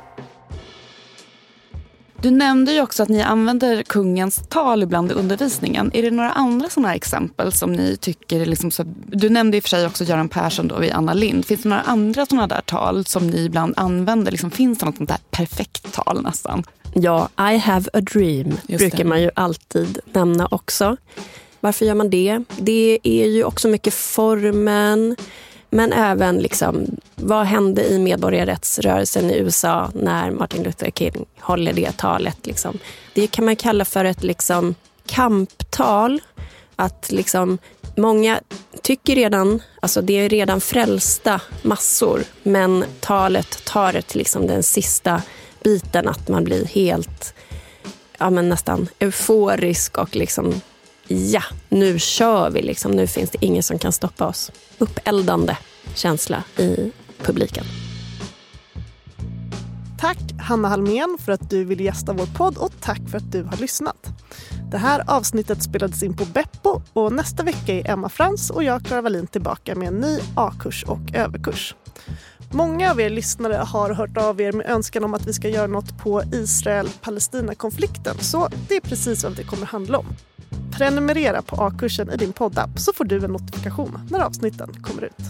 [2.26, 5.92] Du nämnde ju också att ni använder kungens tal ibland i undervisningen.
[5.94, 9.60] Är det några andra sådana exempel som ni tycker är liksom så, Du nämnde i
[9.60, 11.46] och för sig också Göran Persson då vid Anna Lind.
[11.46, 14.32] Finns det några andra sådana där tal som ni ibland använder?
[14.32, 16.64] Liksom, finns det något sånt där perfekt tal nästan?
[16.94, 19.04] Ja, I have a dream Just brukar det.
[19.04, 20.98] man ju alltid nämna också.
[21.60, 22.44] Varför gör man det?
[22.58, 25.16] Det är ju också mycket formen.
[25.70, 26.86] Men även liksom,
[27.16, 32.46] vad hände i medborgarrättsrörelsen i USA när Martin Luther King håller det talet?
[32.46, 32.78] Liksom.
[33.14, 36.22] Det kan man kalla för ett liksom, kamptal.
[36.76, 37.58] Att liksom,
[37.96, 38.40] många
[38.82, 45.22] tycker redan, alltså det är redan frälsta massor, men talet tar det liksom den sista
[45.64, 47.34] biten att man blir helt,
[48.18, 50.62] ja men nästan euforisk och liksom
[51.08, 52.92] ja, nu kör vi liksom.
[52.92, 54.52] Nu finns det ingen som kan stoppa oss.
[54.78, 55.58] Uppeldande
[55.96, 56.92] känsla i
[57.22, 57.66] publiken.
[60.00, 63.44] Tack Hanna Halmén för att du ville gästa vår podd och tack för att du
[63.44, 64.08] har lyssnat.
[64.72, 68.86] Det här avsnittet spelades in på Beppo och nästa vecka är Emma Frans och jag,
[68.86, 71.76] Klara Wallin, tillbaka med en ny A-kurs och överkurs.
[72.52, 75.68] Många av er lyssnare har hört av er med önskan om att vi ska göra
[75.68, 80.06] något på Israel-Palestina-konflikten så det är precis vad det kommer handla om.
[80.78, 85.30] Prenumerera på A-kursen i din poddapp så får du en notifikation när avsnitten kommer ut.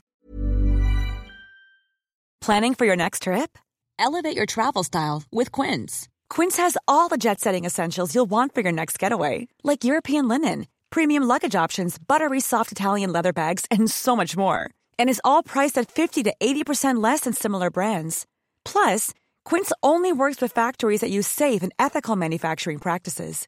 [2.45, 3.57] Planning for your next trip?
[3.99, 6.07] Elevate your travel style with Quince.
[6.35, 10.65] Quince has all the jet-setting essentials you'll want for your next getaway like European linen,
[10.89, 14.69] premium luggage options, buttery soft Italian leather bags and so much more.
[14.97, 18.25] and is all priced at 50 to 80% less than similar brands.
[18.65, 19.13] Plus,
[19.45, 23.47] Quince only works with factories that use safe and ethical manufacturing practices.